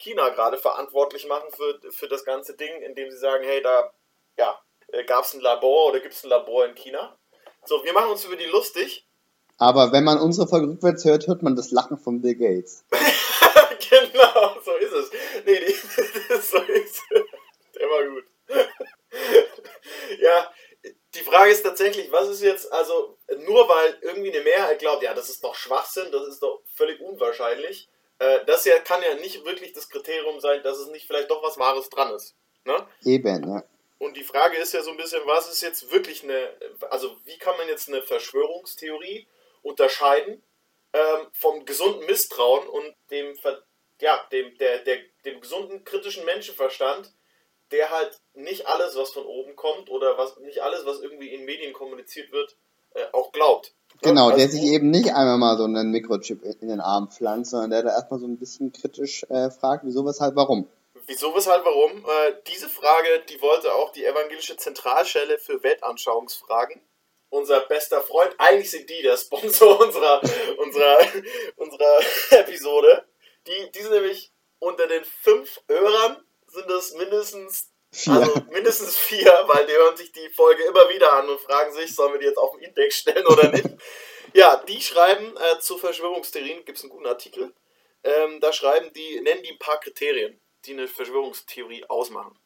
China 0.01 0.29
gerade 0.29 0.57
verantwortlich 0.57 1.27
machen 1.27 1.49
für, 1.51 1.79
für 1.91 2.07
das 2.07 2.25
ganze 2.25 2.55
Ding, 2.55 2.81
indem 2.81 3.11
sie 3.11 3.17
sagen, 3.17 3.43
hey, 3.43 3.61
da 3.61 3.93
ja, 4.37 4.59
gab 5.05 5.25
es 5.25 5.33
ein 5.33 5.41
Labor 5.41 5.89
oder 5.89 5.99
gibt 5.99 6.13
es 6.13 6.23
ein 6.23 6.29
Labor 6.29 6.65
in 6.65 6.75
China. 6.75 7.17
So, 7.65 7.83
wir 7.83 7.93
machen 7.93 8.11
uns 8.11 8.25
über 8.25 8.35
die 8.35 8.45
lustig. 8.45 9.07
Aber 9.57 9.91
wenn 9.91 10.03
man 10.03 10.19
unsere 10.19 10.47
Folge 10.47 10.67
rückwärts 10.67 11.05
hört, 11.05 11.27
hört 11.27 11.43
man 11.43 11.55
das 11.55 11.69
Lachen 11.69 11.97
von 11.97 12.19
Bill 12.21 12.35
Gates. 12.35 12.83
genau, 13.89 14.59
so 14.65 14.75
ist 14.77 14.93
es. 14.93 15.11
Nee, 15.45 15.59
die, 15.59 15.73
so 16.41 16.57
ist 16.57 17.01
es. 17.11 17.21
Der 17.79 17.87
war 17.87 18.03
gut. 18.07 18.25
ja, 20.19 20.51
die 21.13 21.19
Frage 21.19 21.51
ist 21.51 21.63
tatsächlich, 21.63 22.11
was 22.11 22.29
ist 22.29 22.41
jetzt, 22.41 22.71
also 22.73 23.17
nur 23.45 23.67
weil 23.69 23.99
irgendwie 24.01 24.33
eine 24.33 24.43
Mehrheit 24.43 24.79
glaubt, 24.79 25.03
ja, 25.03 25.13
das 25.13 25.29
ist 25.29 25.43
doch 25.43 25.53
Schwachsinn, 25.53 26.11
das 26.11 26.27
ist 26.27 26.41
doch 26.41 26.63
völlig 26.73 26.99
unwahrscheinlich, 26.99 27.89
äh, 28.21 28.45
das 28.45 28.65
ja, 28.65 28.77
kann 28.77 29.01
ja 29.01 29.15
nicht 29.15 29.43
wirklich 29.45 29.73
das 29.73 29.89
Kriterium 29.89 30.39
sein, 30.39 30.61
dass 30.61 30.77
es 30.77 30.89
nicht 30.89 31.07
vielleicht 31.07 31.31
doch 31.31 31.41
was 31.41 31.57
Wahres 31.57 31.89
dran 31.89 32.13
ist. 32.13 32.35
Ne? 32.65 32.87
Eben, 33.03 33.49
ja. 33.49 33.63
Und 33.97 34.15
die 34.15 34.23
Frage 34.23 34.57
ist 34.57 34.73
ja 34.73 34.83
so 34.83 34.91
ein 34.91 34.97
bisschen, 34.97 35.21
was 35.25 35.49
ist 35.51 35.61
jetzt 35.61 35.91
wirklich 35.91 36.23
eine, 36.23 36.53
also 36.91 37.17
wie 37.25 37.37
kann 37.39 37.57
man 37.57 37.67
jetzt 37.67 37.87
eine 37.87 38.03
Verschwörungstheorie 38.03 39.27
unterscheiden 39.63 40.43
ähm, 40.93 41.27
vom 41.33 41.65
gesunden 41.65 42.05
Misstrauen 42.05 42.67
und 42.67 42.95
dem, 43.09 43.35
ja, 43.99 44.27
dem, 44.31 44.55
der, 44.59 44.79
der, 44.79 44.99
dem 45.25 45.41
gesunden 45.41 45.83
kritischen 45.83 46.23
Menschenverstand, 46.23 47.11
der 47.71 47.89
halt 47.89 48.19
nicht 48.35 48.67
alles, 48.67 48.95
was 48.95 49.11
von 49.11 49.25
oben 49.25 49.55
kommt 49.55 49.89
oder 49.89 50.19
was 50.19 50.37
nicht 50.37 50.61
alles, 50.61 50.85
was 50.85 50.99
irgendwie 50.99 51.33
in 51.33 51.45
Medien 51.45 51.73
kommuniziert 51.73 52.31
wird, 52.31 52.55
äh, 52.93 53.05
auch 53.13 53.31
glaubt. 53.31 53.73
Genau, 54.01 54.25
Also 54.27 54.37
der 54.37 54.47
wo- 54.47 54.51
sich 54.51 54.63
eben 54.63 54.89
nicht 54.89 55.09
einmal 55.13 55.37
mal 55.37 55.57
so 55.57 55.65
einen 55.65 55.91
Mikrochip 55.91 56.43
in 56.43 56.67
den 56.69 56.79
Arm 56.79 57.09
pflanzt, 57.11 57.51
sondern 57.51 57.71
der 57.71 57.83
da 57.83 57.89
erstmal 57.89 58.19
so 58.19 58.27
ein 58.27 58.37
bisschen 58.37 58.71
kritisch 58.71 59.23
äh, 59.29 59.49
fragt, 59.51 59.83
wieso, 59.85 60.05
weshalb, 60.05 60.35
warum. 60.35 60.67
Wieso, 61.07 61.33
weshalb, 61.35 61.65
warum? 61.65 61.91
Äh, 62.05 62.33
diese 62.47 62.69
Frage, 62.69 63.07
die 63.29 63.41
wollte 63.41 63.73
auch 63.73 63.91
die 63.91 64.05
evangelische 64.05 64.55
Zentralstelle 64.57 65.37
für 65.39 65.61
Weltanschauungsfragen. 65.63 66.81
Unser 67.29 67.61
bester 67.61 68.01
Freund, 68.01 68.33
eigentlich 68.37 68.69
sind 68.71 68.89
die 68.89 69.01
der 69.01 69.17
Sponsor 69.17 69.79
unserer, 69.85 70.21
unserer, 70.57 70.97
unserer 71.55 71.99
Episode. 72.31 73.05
Die, 73.47 73.71
die 73.71 73.81
sind 73.81 73.91
nämlich 73.93 74.31
unter 74.59 74.85
den 74.87 75.03
fünf 75.05 75.59
Hörern 75.67 76.17
sind 76.47 76.69
es 76.69 76.93
mindestens, 76.95 77.70
Vier. 77.93 78.13
also 78.13 78.33
mindestens 78.51 78.97
vier, 78.97 79.43
weil 79.47 79.65
die 79.65 79.73
hören 79.73 79.97
sich 79.97 80.11
die 80.13 80.29
Folge 80.29 80.63
immer 80.63 80.87
wieder 80.89 81.11
an 81.13 81.29
und 81.29 81.41
fragen 81.41 81.73
sich, 81.73 81.93
sollen 81.93 82.13
wir 82.13 82.19
die 82.19 82.25
jetzt 82.25 82.37
auf 82.37 82.53
den 82.53 82.63
Index 82.63 82.97
stellen 82.97 83.25
oder 83.27 83.49
nicht? 83.49 83.67
Ja, 84.33 84.63
die 84.65 84.81
schreiben 84.81 85.35
äh, 85.35 85.59
zu 85.59 85.77
Verschwörungstheorien, 85.77 86.63
gibt 86.63 86.77
es 86.77 86.85
einen 86.85 86.91
guten 86.91 87.05
Artikel. 87.05 87.53
Ähm, 88.01 88.39
da 88.39 88.53
schreiben 88.53 88.93
die, 88.93 89.19
nennen 89.19 89.43
die 89.43 89.51
ein 89.51 89.59
paar 89.59 89.77
Kriterien, 89.81 90.39
die 90.63 90.71
eine 90.71 90.87
Verschwörungstheorie 90.87 91.83
ausmachen. 91.89 92.39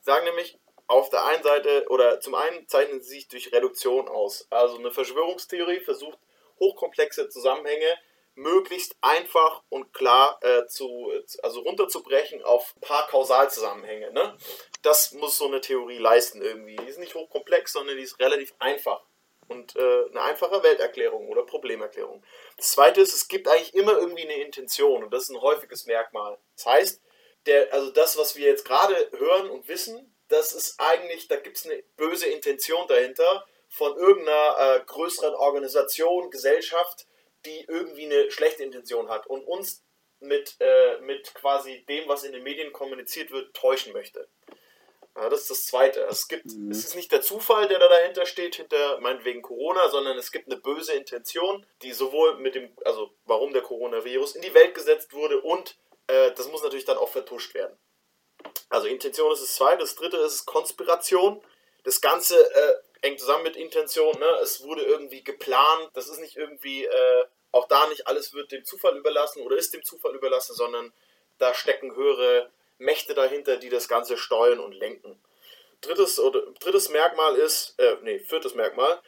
Sagen 0.00 0.26
nämlich, 0.26 0.58
auf 0.86 1.08
der 1.08 1.24
einen 1.24 1.42
Seite, 1.42 1.86
oder 1.88 2.20
zum 2.20 2.34
einen 2.34 2.68
zeichnen 2.68 3.00
sie 3.00 3.14
sich 3.14 3.28
durch 3.28 3.52
Reduktion 3.52 4.06
aus. 4.06 4.48
Also 4.50 4.76
eine 4.76 4.92
Verschwörungstheorie 4.92 5.80
versucht, 5.80 6.18
hochkomplexe 6.58 7.30
Zusammenhänge 7.30 7.96
möglichst 8.34 8.96
einfach 9.00 9.62
und 9.68 9.92
klar 9.92 10.38
äh, 10.42 10.66
zu, 10.66 11.12
also 11.42 11.60
runterzubrechen 11.60 12.42
auf 12.42 12.74
ein 12.76 12.80
paar 12.80 13.06
Kausalzusammenhänge. 13.08 14.12
Ne? 14.12 14.36
Das 14.82 15.12
muss 15.12 15.36
so 15.36 15.46
eine 15.46 15.60
Theorie 15.60 15.98
leisten 15.98 16.42
irgendwie. 16.42 16.76
Die 16.76 16.88
ist 16.88 16.98
nicht 16.98 17.14
hochkomplex, 17.14 17.72
sondern 17.72 17.96
die 17.96 18.02
ist 18.02 18.18
relativ 18.18 18.54
einfach. 18.58 19.02
Und 19.48 19.74
äh, 19.74 20.04
eine 20.10 20.22
einfache 20.22 20.62
Welterklärung 20.62 21.28
oder 21.28 21.42
Problemerklärung. 21.42 22.22
Das 22.56 22.70
zweite 22.70 23.00
ist, 23.00 23.12
es 23.12 23.26
gibt 23.26 23.48
eigentlich 23.48 23.74
immer 23.74 23.98
irgendwie 23.98 24.22
eine 24.22 24.42
Intention 24.44 25.02
und 25.02 25.12
das 25.12 25.24
ist 25.24 25.30
ein 25.30 25.40
häufiges 25.40 25.86
Merkmal. 25.86 26.38
Das 26.56 26.66
heißt, 26.66 27.02
der, 27.46 27.72
also 27.72 27.90
das, 27.90 28.16
was 28.16 28.36
wir 28.36 28.46
jetzt 28.46 28.64
gerade 28.64 28.94
hören 29.16 29.50
und 29.50 29.66
wissen, 29.66 30.14
das 30.28 30.52
ist 30.52 30.78
eigentlich, 30.78 31.26
da 31.26 31.36
gibt 31.36 31.56
es 31.56 31.66
eine 31.66 31.82
böse 31.96 32.26
Intention 32.26 32.86
dahinter 32.86 33.44
von 33.68 33.96
irgendeiner 33.96 34.56
äh, 34.58 34.80
größeren 34.86 35.34
Organisation, 35.34 36.30
Gesellschaft, 36.30 37.06
die 37.46 37.64
irgendwie 37.68 38.04
eine 38.06 38.30
schlechte 38.30 38.62
Intention 38.62 39.08
hat 39.08 39.26
und 39.26 39.42
uns 39.44 39.84
mit, 40.20 40.56
äh, 40.60 40.98
mit 41.00 41.34
quasi 41.34 41.84
dem, 41.88 42.08
was 42.08 42.24
in 42.24 42.32
den 42.32 42.42
Medien 42.42 42.72
kommuniziert 42.72 43.30
wird, 43.30 43.54
täuschen 43.54 43.92
möchte. 43.92 44.28
Ja, 45.16 45.28
das 45.28 45.42
ist 45.42 45.50
das 45.50 45.64
Zweite. 45.64 46.02
Es, 46.02 46.28
gibt, 46.28 46.46
Mhm. 46.46 46.70
es 46.70 46.84
ist 46.84 46.94
nicht 46.94 47.10
der 47.10 47.20
Zufall, 47.20 47.66
der 47.68 47.78
da 47.78 47.88
dahinter 47.88 48.26
steht, 48.26 48.54
hinter 48.54 49.00
meinetwegen 49.00 49.42
Corona, 49.42 49.88
sondern 49.88 50.16
es 50.16 50.30
gibt 50.30 50.46
eine 50.46 50.60
böse 50.60 50.92
Intention, 50.92 51.66
die 51.82 51.92
sowohl 51.92 52.36
mit 52.36 52.54
dem, 52.54 52.70
also 52.84 53.10
warum 53.24 53.52
der 53.52 53.62
Coronavirus 53.62 54.36
in 54.36 54.42
die 54.42 54.54
Welt 54.54 54.74
gesetzt 54.74 55.12
wurde 55.12 55.40
und 55.40 55.76
äh, 56.06 56.32
das 56.32 56.48
muss 56.48 56.62
natürlich 56.62 56.84
dann 56.84 56.98
auch 56.98 57.10
vertuscht 57.10 57.54
werden. 57.54 57.76
Also 58.68 58.86
Intention 58.86 59.32
ist 59.32 59.42
das 59.42 59.54
Zweite. 59.54 59.78
Das 59.78 59.96
Dritte 59.96 60.16
ist 60.18 60.46
Konspiration. 60.46 61.42
Das 61.84 62.00
Ganze 62.00 62.36
äh, 62.36 62.74
hängt 63.02 63.20
zusammen 63.20 63.44
mit 63.44 63.56
Intention. 63.56 64.18
Ne? 64.18 64.28
Es 64.42 64.62
wurde 64.62 64.82
irgendwie 64.82 65.22
geplant. 65.22 65.90
Das 65.94 66.08
ist 66.08 66.20
nicht 66.20 66.36
irgendwie, 66.36 66.84
äh, 66.84 67.24
auch 67.52 67.66
da 67.68 67.86
nicht 67.88 68.06
alles 68.06 68.32
wird 68.32 68.52
dem 68.52 68.64
Zufall 68.64 68.96
überlassen 68.96 69.42
oder 69.42 69.56
ist 69.56 69.74
dem 69.74 69.84
Zufall 69.84 70.14
überlassen, 70.14 70.54
sondern 70.54 70.92
da 71.38 71.54
stecken 71.54 71.94
höhere 71.94 72.50
Mächte 72.78 73.14
dahinter, 73.14 73.56
die 73.56 73.68
das 73.68 73.88
Ganze 73.88 74.16
steuern 74.16 74.60
und 74.60 74.72
lenken. 74.72 75.20
Drittes, 75.80 76.18
oder, 76.18 76.42
drittes 76.60 76.90
Merkmal 76.90 77.36
ist, 77.36 77.78
äh, 77.78 77.96
nee, 78.02 78.18
viertes 78.18 78.54
Merkmal. 78.54 79.00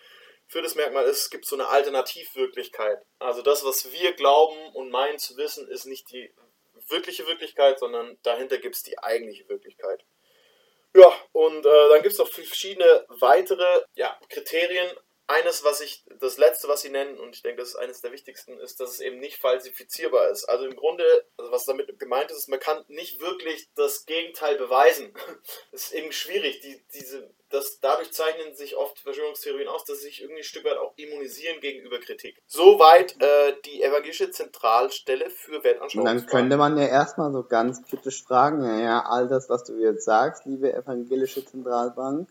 Viertes 0.49 0.75
Merkmal 0.75 1.07
ist, 1.07 1.23
es 1.23 1.31
gibt 1.31 1.47
so 1.47 1.57
eine 1.57 1.69
Alternativwirklichkeit. 1.69 3.03
Also 3.19 3.41
das, 3.43 3.65
was 3.65 3.91
wir 3.93 4.13
glauben 4.13 4.75
und 4.75 4.91
meinen 4.91 5.19
zu 5.19 5.37
wissen, 5.37 5.69
ist 5.69 5.87
nicht 5.87 6.11
die 6.11 6.31
wirkliche 6.89 7.27
Wirklichkeit, 7.27 7.79
sondern 7.79 8.19
dahinter 8.23 8.59
gibt 8.59 8.75
es 8.75 8.83
die 8.83 8.99
eigentliche 8.99 9.49
Wirklichkeit. 9.49 10.05
Ja, 10.95 11.11
und 11.33 11.65
äh, 11.65 11.89
dann 11.91 12.03
gibt 12.03 12.13
es 12.13 12.19
noch 12.19 12.29
verschiedene 12.29 13.07
weitere 13.21 13.83
ja, 13.95 14.19
Kriterien. 14.29 14.89
Eines, 15.29 15.65
was 15.65 15.81
ich, 15.81 16.05
das 16.21 16.37
letzte, 16.37 16.69
was 16.69 16.83
sie 16.83 16.91
nennen, 16.91 17.19
und 17.19 17.35
ich 17.35 17.43
denke, 17.43 17.61
das 17.61 17.71
ist 17.71 17.77
eines 17.77 18.01
der 18.01 18.13
wichtigsten, 18.13 18.59
ist, 18.59 18.81
dass 18.81 18.91
es 18.91 19.01
eben 19.01 19.19
nicht 19.19 19.39
falsifizierbar 19.39 20.29
ist. 20.29 20.45
Also 20.45 20.65
im 20.65 20.77
Grunde, 20.77 21.05
also 21.37 21.51
was 21.53 21.65
damit 21.65 21.99
gemeint 21.99 22.31
ist, 22.31 22.39
ist, 22.39 22.49
man 22.49 22.61
kann 22.61 22.85
nicht 22.89 23.21
wirklich 23.21 23.69
das 23.75 24.05
Gegenteil 24.05 24.57
beweisen. 24.57 25.13
Das 25.71 25.85
ist 25.85 25.93
eben 25.93 26.13
schwierig. 26.13 26.61
Die, 26.61 26.85
diese, 26.93 27.31
das, 27.49 27.79
dadurch 27.81 28.13
zeichnen 28.13 28.55
sich 28.55 28.77
oft 28.77 28.99
Verschwörungstheorien 28.99 29.69
aus, 29.69 29.85
dass 29.85 29.99
sie 29.99 30.09
sich 30.09 30.23
irgendwie 30.23 30.41
ein 30.41 30.45
Stück 30.45 30.65
weit 30.65 30.77
auch 30.77 30.93
immunisieren 30.97 31.61
gegenüber 31.61 31.99
Kritik. 31.99 32.43
Soweit 32.47 33.21
äh, 33.23 33.55
die 33.65 33.83
evangelische 33.83 34.31
Zentralstelle 34.31 35.31
für 35.31 35.65
Weltanschauung. 35.65 36.05
dann 36.05 36.27
könnte 36.27 36.57
man 36.57 36.77
ja 36.77 36.87
erstmal 36.87 37.33
so 37.33 37.45
ganz 37.45 37.83
kritisch 37.83 38.23
fragen, 38.23 38.65
ja, 38.65 38.79
ja, 38.79 39.05
all 39.07 39.29
das, 39.29 39.49
was 39.49 39.65
du 39.65 39.79
jetzt 39.79 40.05
sagst, 40.05 40.45
liebe 40.45 40.73
evangelische 40.73 41.45
Zentralbank, 41.45 42.29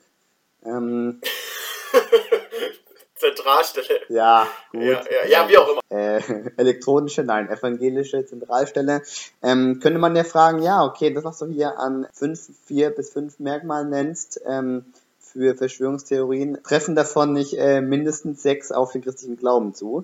ähm, 0.63 1.21
Zentralstelle. 3.15 3.99
ja, 4.09 4.47
gut. 4.71 4.81
Ja, 4.81 4.89
ja, 4.89 5.27
ja, 5.29 5.49
wie 5.49 5.57
auch 5.57 5.69
immer. 5.69 5.81
äh, 5.89 6.21
elektronische, 6.57 7.23
nein, 7.23 7.49
evangelische 7.49 8.25
Zentralstelle, 8.25 9.03
ähm, 9.43 9.79
könnte 9.79 9.99
man 9.99 10.15
ja 10.15 10.23
fragen, 10.23 10.63
ja, 10.63 10.83
okay, 10.83 11.13
das, 11.13 11.23
was 11.23 11.37
du 11.37 11.45
hier 11.45 11.77
an 11.77 12.07
fünf, 12.13 12.49
vier 12.65 12.89
bis 12.89 13.11
fünf 13.11 13.39
Merkmalen 13.39 13.89
nennst, 13.89 14.41
ähm, 14.47 14.85
für 15.31 15.55
Verschwörungstheorien, 15.55 16.61
treffen 16.63 16.95
davon 16.95 17.33
nicht 17.33 17.53
äh, 17.57 17.81
mindestens 17.81 18.41
sechs 18.41 18.71
auf 18.71 18.91
den 18.91 19.01
christlichen 19.01 19.37
Glauben 19.37 19.73
zu? 19.73 20.03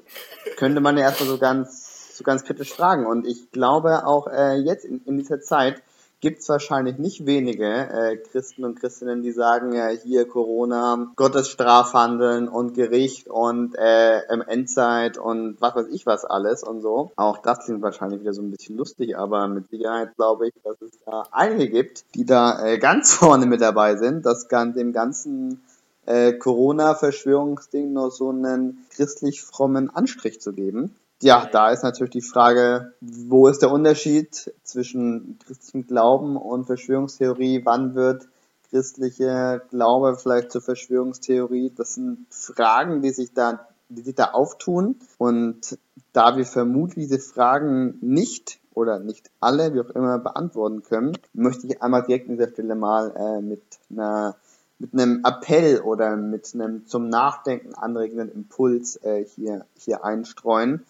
Könnte 0.56 0.80
man 0.80 0.97
ja 0.97 1.04
erstmal 1.04 1.30
so 1.30 1.38
ganz, 1.38 2.15
so 2.15 2.23
ganz 2.23 2.43
kritisch 2.43 2.73
fragen. 2.73 3.06
Und 3.06 3.28
ich 3.28 3.52
glaube 3.52 4.06
auch 4.06 4.28
äh, 4.28 4.56
jetzt 4.56 4.86
in, 4.86 5.02
in 5.06 5.17
dieser 5.17 5.41
Zeit 5.41 5.82
gibt 6.19 6.39
es 6.39 6.49
wahrscheinlich 6.49 6.97
nicht 6.97 7.25
wenige 7.25 7.65
äh, 7.65 8.17
Christen 8.17 8.65
und 8.65 8.80
Christinnen, 8.80 9.21
die 9.21 9.32
sagen, 9.32 9.73
ja, 9.73 9.88
hier 9.89 10.27
Corona, 10.27 11.12
Gottes 11.15 11.49
Strafhandeln 11.49 12.47
und 12.47 12.73
Gericht 12.73 13.27
und 13.27 13.75
äh, 13.77 14.21
im 14.34 14.41
Endzeit 14.41 15.17
und 15.17 15.58
was 15.60 15.75
weiß 15.75 15.88
ich 15.91 16.06
was 16.06 16.25
alles 16.25 16.63
und 16.63 16.82
so. 16.82 17.12
Auch 17.15 17.38
das 17.38 17.65
klingt 17.65 17.82
wahrscheinlich 17.82 18.21
wieder 18.21 18.34
so 18.34 18.41
ein 18.41 18.51
bisschen 18.51 18.77
lustig, 18.77 19.17
aber 19.17 19.47
mit 19.47 19.69
Sicherheit 19.69 20.15
glaube 20.15 20.47
ich, 20.47 20.53
dass 20.63 20.82
es 20.82 20.97
da 21.06 21.23
einige 21.32 21.69
gibt, 21.69 22.06
die 22.15 22.25
da 22.25 22.65
äh, 22.65 22.77
ganz 22.80 23.13
vorne 23.13 23.45
mit 23.45 23.62
dabei 23.62 23.95
sind, 23.95 24.25
das 24.25 24.47
kann 24.47 24.73
dem 24.73 24.93
ganzen 24.93 25.62
äh, 26.08 26.34
Corona-Verschwörungsding 26.34 27.93
noch 27.93 28.10
so 28.10 28.30
einen 28.30 28.86
christlich 28.89 29.43
frommen 29.43 29.89
Anstrich 29.89 30.41
zu 30.41 30.53
geben. 30.53 30.95
Ja, 31.21 31.47
da 31.51 31.71
ist 31.71 31.84
natürlich 31.84 32.12
die 32.12 32.21
Frage, 32.21 32.93
wo 33.01 33.47
ist 33.47 33.63
der 33.63 33.71
Unterschied 33.71 34.53
zwischen 34.63 35.39
christlichem 35.43 35.88
Glauben 35.88 36.38
und 36.38 36.65
Verschwörungstheorie? 36.65 37.62
Wann 37.65 37.95
wird 37.95 38.27
christliche 38.69 39.63
Glaube 39.71 40.15
vielleicht 40.21 40.51
zur 40.51 40.62
Verschwörungstheorie? 40.62 41.73
Das 41.75 41.95
sind 41.95 42.27
Fragen, 42.30 43.01
die 43.01 43.10
sich 43.10 43.34
da, 43.34 43.67
die 43.89 44.03
sich 44.03 44.13
da 44.13 44.25
auftun. 44.32 44.99
Und 45.17 45.80
da 46.13 46.38
wir 46.38 46.45
vermutlich 46.45 47.08
diese 47.08 47.19
Fragen 47.19 47.97
nicht 48.01 48.60
oder 48.75 48.99
nicht 48.99 49.32
alle, 49.39 49.73
wie 49.73 49.82
auch 49.82 49.89
immer, 49.89 50.19
beantworten 50.19 50.84
können, 50.84 51.17
möchte 51.34 51.65
ich 51.65 51.82
einmal 51.82 52.03
direkt 52.03 52.30
an 52.30 52.38
dieser 52.38 52.51
Stelle 52.51 52.75
mal 52.75 53.15
äh, 53.15 53.41
mit 53.41 53.63
einer 53.89 54.36
mit 54.80 54.93
einem 54.93 55.23
Appell 55.25 55.82
oder 55.82 56.15
mit 56.15 56.53
einem 56.53 56.86
zum 56.86 57.10
Nachdenken 57.10 57.73
anregenden 57.73 58.32
Impuls 58.32 58.97
äh, 58.97 59.25
hier, 59.25 59.65
hier 59.75 60.03
einstreuen. 60.03 60.86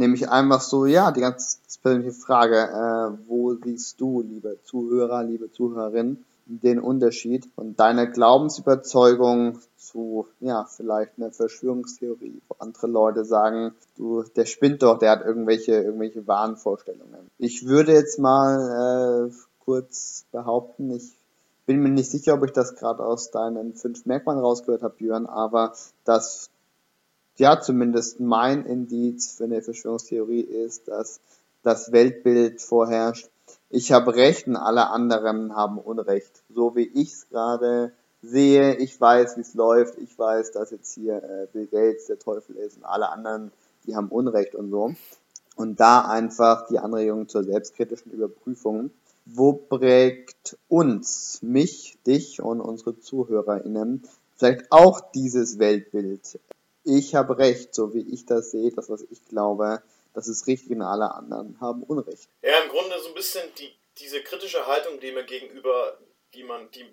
Nämlich 0.00 0.30
einfach 0.30 0.62
so, 0.62 0.86
ja, 0.86 1.12
die 1.12 1.20
ganz 1.20 1.60
persönliche 1.82 2.12
Frage, 2.12 2.56
äh, 2.56 3.28
wo 3.28 3.52
siehst 3.52 4.00
du, 4.00 4.22
liebe 4.22 4.56
Zuhörer, 4.64 5.22
liebe 5.22 5.52
Zuhörerin, 5.52 6.24
den 6.46 6.80
Unterschied 6.80 7.44
von 7.54 7.76
deiner 7.76 8.06
Glaubensüberzeugung 8.06 9.58
zu, 9.76 10.26
ja, 10.40 10.64
vielleicht 10.64 11.12
einer 11.18 11.32
Verschwörungstheorie, 11.32 12.40
wo 12.48 12.56
andere 12.60 12.86
Leute 12.86 13.26
sagen, 13.26 13.74
du, 13.98 14.22
der 14.22 14.46
spinnt 14.46 14.82
doch, 14.82 14.98
der 14.98 15.10
hat 15.10 15.22
irgendwelche, 15.22 15.72
irgendwelche 15.72 16.26
Wahnvorstellungen. 16.26 17.30
Ich 17.36 17.66
würde 17.66 17.92
jetzt 17.92 18.18
mal 18.18 19.28
äh, 19.28 19.34
kurz 19.66 20.24
behaupten, 20.32 20.90
ich 20.92 21.12
bin 21.66 21.82
mir 21.82 21.90
nicht 21.90 22.10
sicher, 22.10 22.32
ob 22.32 22.44
ich 22.46 22.52
das 22.52 22.74
gerade 22.74 23.04
aus 23.04 23.30
deinen 23.30 23.74
fünf 23.74 24.06
Merkmalen 24.06 24.40
rausgehört 24.40 24.82
habe, 24.82 24.94
Björn, 24.96 25.26
aber 25.26 25.74
dass 26.06 26.48
ja 27.40 27.60
zumindest 27.60 28.20
mein 28.20 28.64
Indiz 28.64 29.32
für 29.36 29.44
eine 29.44 29.62
Verschwörungstheorie 29.62 30.42
ist, 30.42 30.86
dass 30.88 31.20
das 31.62 31.92
Weltbild 31.92 32.60
vorherrscht. 32.60 33.28
Ich 33.68 33.92
habe 33.92 34.14
Recht 34.14 34.46
und 34.46 34.56
alle 34.56 34.88
anderen 34.90 35.56
haben 35.56 35.78
Unrecht. 35.78 36.42
So 36.48 36.76
wie 36.76 36.86
ich 36.86 37.12
es 37.12 37.28
gerade 37.28 37.92
sehe, 38.22 38.76
ich 38.76 39.00
weiß, 39.00 39.36
wie 39.36 39.40
es 39.40 39.54
läuft, 39.54 39.98
ich 39.98 40.18
weiß, 40.18 40.52
dass 40.52 40.70
jetzt 40.70 40.92
hier 40.92 41.22
äh, 41.22 41.46
Bill 41.52 41.66
Gates 41.66 42.06
der 42.06 42.18
Teufel 42.18 42.56
ist 42.56 42.76
und 42.76 42.84
alle 42.84 43.08
anderen, 43.08 43.50
die 43.86 43.96
haben 43.96 44.08
Unrecht 44.08 44.54
und 44.54 44.70
so. 44.70 44.94
Und 45.56 45.80
da 45.80 46.02
einfach 46.02 46.66
die 46.68 46.78
Anregung 46.78 47.28
zur 47.28 47.44
selbstkritischen 47.44 48.12
Überprüfung. 48.12 48.90
Wo 49.26 49.52
prägt 49.52 50.56
uns, 50.68 51.40
mich, 51.42 51.98
dich 52.06 52.40
und 52.40 52.60
unsere 52.60 52.98
ZuhörerInnen 52.98 54.02
vielleicht 54.36 54.72
auch 54.72 55.00
dieses 55.12 55.58
Weltbild? 55.58 56.40
Ich 56.84 57.14
habe 57.14 57.38
recht, 57.38 57.74
so 57.74 57.94
wie 57.94 58.12
ich 58.12 58.26
das 58.26 58.50
sehe, 58.50 58.70
das, 58.72 58.88
was 58.88 59.02
ich 59.10 59.24
glaube, 59.26 59.82
das 60.14 60.28
ist 60.28 60.46
richtig 60.46 60.72
und 60.72 60.82
alle 60.82 61.14
anderen 61.14 61.60
haben 61.60 61.82
Unrecht. 61.82 62.28
Ja, 62.42 62.60
im 62.60 62.68
Grunde 62.70 62.98
so 63.00 63.08
ein 63.08 63.14
bisschen 63.14 63.52
die, 63.58 63.72
diese 63.98 64.22
kritische 64.22 64.66
Haltung, 64.66 64.98
die 65.00 65.12
man 65.12 65.26
gegenüber, 65.26 65.98
die 66.34 66.42
man, 66.42 66.70
die, 66.70 66.86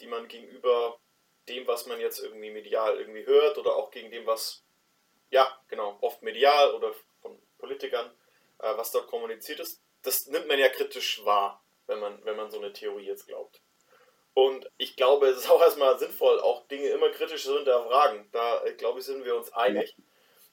die 0.00 0.06
man 0.06 0.28
gegenüber 0.28 0.98
dem, 1.48 1.66
was 1.66 1.86
man 1.86 2.00
jetzt 2.00 2.20
irgendwie 2.20 2.50
medial 2.50 2.98
irgendwie 2.98 3.26
hört 3.26 3.58
oder 3.58 3.76
auch 3.76 3.90
gegen 3.90 4.10
dem, 4.10 4.26
was, 4.26 4.62
ja, 5.30 5.46
genau, 5.68 5.96
oft 6.00 6.22
medial 6.22 6.74
oder 6.74 6.92
von 7.22 7.38
Politikern, 7.58 8.06
äh, 8.58 8.76
was 8.76 8.90
dort 8.90 9.08
kommuniziert 9.08 9.60
ist, 9.60 9.80
das 10.02 10.26
nimmt 10.26 10.48
man 10.48 10.58
ja 10.58 10.68
kritisch 10.68 11.24
wahr, 11.24 11.62
wenn 11.86 12.00
man, 12.00 12.24
wenn 12.24 12.36
man 12.36 12.50
so 12.50 12.58
eine 12.58 12.72
Theorie 12.72 13.06
jetzt 13.06 13.26
glaubt. 13.26 13.60
Und 14.38 14.70
ich 14.76 14.94
glaube, 14.94 15.26
es 15.26 15.38
ist 15.38 15.50
auch 15.50 15.60
erstmal 15.60 15.98
sinnvoll, 15.98 16.38
auch 16.38 16.64
Dinge 16.68 16.90
immer 16.90 17.10
kritisch 17.10 17.42
zu 17.42 17.56
hinterfragen. 17.56 18.28
Da, 18.30 18.62
äh, 18.62 18.72
glaube 18.74 19.00
ich, 19.00 19.04
sind 19.04 19.24
wir 19.24 19.34
uns 19.34 19.52
einig. 19.52 19.96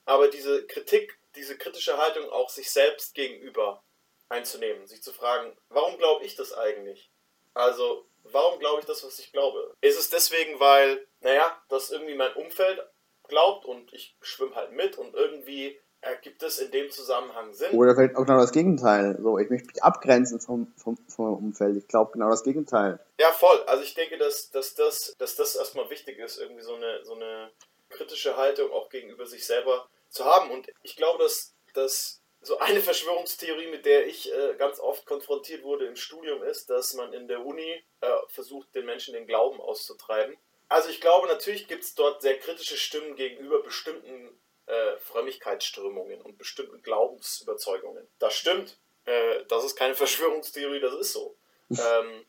Aber 0.05 0.27
diese 0.27 0.65
Kritik, 0.65 1.19
diese 1.35 1.55
kritische 1.55 1.95
Haltung 1.95 2.27
auch 2.31 2.49
sich 2.49 2.71
selbst 2.71 3.13
gegenüber 3.13 3.83
einzunehmen, 4.27 4.87
sich 4.87 5.03
zu 5.03 5.13
fragen, 5.13 5.55
warum 5.69 5.99
glaube 5.99 6.25
ich 6.25 6.35
das 6.35 6.51
eigentlich? 6.51 7.11
Also, 7.53 8.07
warum 8.23 8.57
glaube 8.57 8.79
ich 8.79 8.87
das, 8.87 9.03
was 9.03 9.19
ich 9.19 9.31
glaube? 9.31 9.75
Ist 9.81 9.99
es 9.99 10.09
deswegen, 10.09 10.59
weil, 10.59 11.07
naja, 11.19 11.63
das 11.69 11.91
irgendwie 11.91 12.15
mein 12.15 12.33
Umfeld 12.33 12.83
glaubt 13.27 13.65
und 13.65 13.93
ich 13.93 14.17
schwimme 14.19 14.55
halt 14.55 14.71
mit 14.71 14.97
und 14.97 15.13
irgendwie 15.13 15.79
Ergibt 16.05 16.43
es 16.43 16.59
in 16.59 16.69
dem 16.69 16.91
Zusammenhang 16.91 17.51
Sinn? 17.51 17.71
Oder 17.71 17.95
vielleicht 17.95 18.15
auch 18.15 18.25
genau 18.25 18.37
das 18.37 18.51
Gegenteil. 18.51 19.17
So, 19.19 19.39
ich 19.39 19.49
möchte 19.49 19.65
mich 19.65 19.83
abgrenzen 19.83 20.39
vom, 20.39 20.71
vom, 20.77 20.97
vom 21.07 21.33
Umfeld. 21.33 21.77
Ich 21.77 21.87
glaube 21.87 22.11
genau 22.11 22.29
das 22.29 22.43
Gegenteil. 22.43 22.99
Ja, 23.19 23.31
voll. 23.31 23.59
Also 23.65 23.81
ich 23.81 23.95
denke, 23.95 24.19
dass, 24.19 24.51
dass, 24.51 24.75
das, 24.75 25.15
dass 25.17 25.35
das 25.35 25.55
erstmal 25.55 25.89
wichtig 25.89 26.19
ist, 26.19 26.37
irgendwie 26.37 26.61
so 26.61 26.75
eine, 26.75 27.03
so 27.03 27.15
eine 27.15 27.49
kritische 27.89 28.37
Haltung 28.37 28.71
auch 28.71 28.89
gegenüber 28.89 29.25
sich 29.25 29.47
selber 29.47 29.87
zu 30.09 30.25
haben. 30.25 30.51
Und 30.51 30.67
ich 30.83 30.95
glaube, 30.95 31.23
dass, 31.23 31.55
dass 31.73 32.21
so 32.39 32.59
eine 32.59 32.81
Verschwörungstheorie, 32.81 33.71
mit 33.71 33.87
der 33.87 34.05
ich 34.05 34.31
äh, 34.31 34.53
ganz 34.59 34.79
oft 34.79 35.07
konfrontiert 35.07 35.63
wurde 35.63 35.87
im 35.87 35.95
Studium, 35.95 36.43
ist, 36.43 36.69
dass 36.69 36.93
man 36.93 37.13
in 37.13 37.27
der 37.27 37.43
Uni 37.43 37.83
äh, 38.01 38.07
versucht, 38.27 38.75
den 38.75 38.85
Menschen 38.85 39.15
den 39.15 39.25
Glauben 39.25 39.59
auszutreiben. 39.59 40.37
Also 40.67 40.89
ich 40.89 41.01
glaube, 41.01 41.27
natürlich 41.27 41.67
gibt 41.67 41.83
es 41.83 41.95
dort 41.95 42.21
sehr 42.21 42.37
kritische 42.37 42.77
Stimmen 42.77 43.15
gegenüber 43.15 43.63
bestimmten 43.63 44.39
äh, 44.67 44.97
Frömmigkeitsströmungen 44.97 46.21
und 46.21 46.37
bestimmten 46.37 46.81
Glaubensüberzeugungen. 46.81 48.07
Das 48.19 48.33
stimmt. 48.35 48.77
Äh, 49.05 49.43
das 49.47 49.63
ist 49.63 49.75
keine 49.75 49.95
Verschwörungstheorie, 49.95 50.79
das 50.79 50.93
ist 50.95 51.13
so. 51.13 51.35
Ähm, 51.69 52.25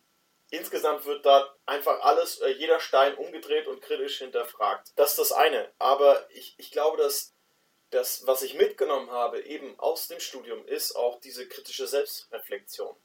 insgesamt 0.50 1.04
wird 1.04 1.26
da 1.26 1.54
einfach 1.66 2.00
alles, 2.00 2.38
äh, 2.40 2.50
jeder 2.50 2.80
Stein 2.80 3.14
umgedreht 3.16 3.66
und 3.66 3.82
kritisch 3.82 4.18
hinterfragt. 4.18 4.92
Das 4.96 5.10
ist 5.10 5.18
das 5.18 5.32
eine. 5.32 5.70
Aber 5.78 6.26
ich, 6.30 6.54
ich 6.58 6.70
glaube, 6.70 6.96
dass 6.96 7.34
das, 7.90 8.26
was 8.26 8.42
ich 8.42 8.54
mitgenommen 8.54 9.10
habe, 9.10 9.42
eben 9.42 9.78
aus 9.78 10.08
dem 10.08 10.20
Studium, 10.20 10.66
ist 10.66 10.96
auch 10.96 11.20
diese 11.20 11.48
kritische 11.48 11.86
Selbstreflexion. 11.86 12.96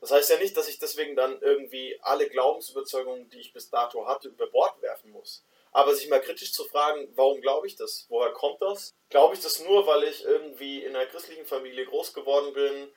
Das 0.00 0.10
heißt 0.10 0.30
ja 0.30 0.38
nicht, 0.38 0.56
dass 0.56 0.68
ich 0.68 0.78
deswegen 0.78 1.14
dann 1.14 1.40
irgendwie 1.42 1.98
alle 2.02 2.28
Glaubensüberzeugungen, 2.28 3.28
die 3.28 3.40
ich 3.40 3.52
bis 3.52 3.68
dato 3.68 4.06
hatte, 4.06 4.28
über 4.28 4.46
Bord 4.46 4.80
werfen 4.80 5.10
muss. 5.10 5.44
Aber 5.72 5.94
sich 5.94 6.08
mal 6.08 6.20
kritisch 6.20 6.52
zu 6.52 6.64
fragen, 6.64 7.08
warum 7.14 7.40
glaube 7.40 7.66
ich 7.66 7.76
das? 7.76 8.06
Woher 8.08 8.32
kommt 8.32 8.60
das? 8.60 8.94
Glaube 9.08 9.34
ich 9.34 9.40
das 9.40 9.60
nur, 9.60 9.86
weil 9.86 10.04
ich 10.04 10.24
irgendwie 10.24 10.82
in 10.82 10.96
einer 10.96 11.06
christlichen 11.06 11.46
Familie 11.46 11.86
groß 11.86 12.12
geworden 12.12 12.52
bin? 12.52 12.92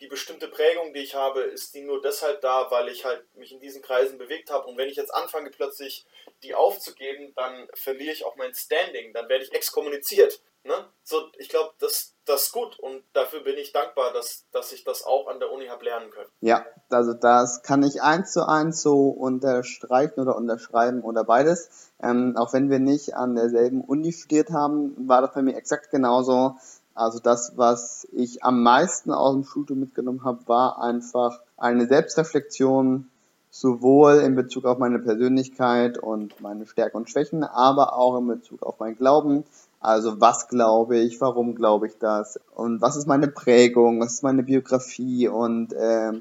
Die 0.00 0.08
bestimmte 0.08 0.48
Prägung, 0.48 0.92
die 0.92 1.00
ich 1.00 1.14
habe, 1.14 1.42
ist 1.42 1.74
die 1.74 1.82
nur 1.82 2.00
deshalb 2.00 2.40
da, 2.40 2.70
weil 2.70 2.88
ich 2.88 3.04
halt 3.04 3.24
mich 3.36 3.52
in 3.52 3.60
diesen 3.60 3.82
Kreisen 3.82 4.18
bewegt 4.18 4.50
habe. 4.50 4.66
Und 4.66 4.76
wenn 4.76 4.88
ich 4.88 4.96
jetzt 4.96 5.14
anfange, 5.14 5.50
plötzlich 5.50 6.04
die 6.42 6.54
aufzugeben, 6.54 7.32
dann 7.36 7.68
verliere 7.74 8.12
ich 8.12 8.24
auch 8.24 8.36
mein 8.36 8.54
Standing, 8.54 9.12
dann 9.12 9.28
werde 9.28 9.44
ich 9.44 9.52
exkommuniziert. 9.52 10.40
Ne? 10.64 10.72
So, 11.02 11.16
ich 11.38 11.50
glaube, 11.50 11.72
das, 11.78 12.14
das 12.24 12.44
ist 12.44 12.52
gut 12.52 12.78
und 12.78 13.02
dafür 13.12 13.40
bin 13.40 13.58
ich 13.58 13.72
dankbar, 13.72 14.14
dass, 14.14 14.46
dass 14.50 14.72
ich 14.72 14.82
das 14.82 15.04
auch 15.04 15.28
an 15.28 15.38
der 15.38 15.52
Uni 15.52 15.66
habe 15.66 15.84
lernen 15.84 16.10
können. 16.10 16.30
Ja, 16.40 16.64
also 16.88 17.12
das 17.12 17.62
kann 17.62 17.82
ich 17.82 18.02
eins 18.02 18.32
zu 18.32 18.48
eins 18.48 18.80
so 18.80 19.10
unterstreichen 19.10 20.20
oder 20.20 20.36
unterschreiben 20.36 21.02
oder 21.02 21.24
beides. 21.24 21.90
Ähm, 22.02 22.34
auch 22.38 22.54
wenn 22.54 22.70
wir 22.70 22.78
nicht 22.78 23.14
an 23.14 23.34
derselben 23.34 23.82
Uni 23.82 24.12
studiert 24.12 24.50
haben, 24.50 25.08
war 25.08 25.20
das 25.20 25.34
bei 25.34 25.42
mir 25.42 25.54
exakt 25.54 25.90
genauso. 25.90 26.56
Also 26.94 27.18
das, 27.18 27.52
was 27.56 28.08
ich 28.12 28.42
am 28.42 28.62
meisten 28.62 29.12
aus 29.12 29.34
dem 29.34 29.44
Studium 29.44 29.80
mitgenommen 29.80 30.24
habe, 30.24 30.46
war 30.46 30.80
einfach 30.80 31.40
eine 31.58 31.86
Selbstreflexion, 31.86 33.10
sowohl 33.50 34.14
in 34.14 34.34
Bezug 34.34 34.64
auf 34.64 34.78
meine 34.78 34.98
Persönlichkeit 34.98 35.98
und 35.98 36.40
meine 36.40 36.66
Stärken 36.66 36.96
und 36.96 37.10
Schwächen, 37.10 37.44
aber 37.44 37.96
auch 37.96 38.18
in 38.18 38.26
Bezug 38.26 38.62
auf 38.62 38.78
mein 38.78 38.96
Glauben, 38.96 39.44
also 39.84 40.20
was 40.20 40.48
glaube 40.48 40.98
ich, 40.98 41.20
warum 41.20 41.54
glaube 41.54 41.86
ich 41.86 41.98
das? 41.98 42.40
Und 42.54 42.80
was 42.80 42.96
ist 42.96 43.06
meine 43.06 43.28
Prägung, 43.28 44.00
was 44.00 44.14
ist 44.14 44.22
meine 44.22 44.42
Biografie? 44.42 45.28
Und 45.28 45.72
äh, 45.74 46.12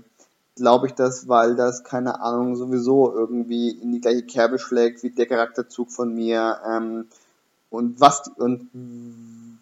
glaube 0.56 0.88
ich 0.88 0.94
das, 0.94 1.28
weil 1.28 1.56
das, 1.56 1.84
keine 1.84 2.22
Ahnung, 2.22 2.56
sowieso 2.56 3.14
irgendwie 3.14 3.70
in 3.70 3.94
die 3.94 4.02
gleiche 4.02 4.24
Kerbe 4.24 4.60
schlägt 4.60 5.02
wie 5.04 5.12
der 5.12 5.28
Charakterzug 5.28 5.92
von 5.92 6.14
mir. 6.14 6.60
Ähm, 6.70 7.08
und 7.70 8.02
was 8.02 8.30
und 8.38 8.70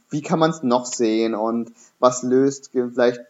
wie 0.10 0.22
kann 0.22 0.40
man 0.40 0.50
es 0.50 0.64
noch 0.64 0.86
sehen? 0.86 1.36
Und 1.36 1.72
was 2.00 2.24
löst 2.24 2.72
vielleicht 2.74 3.22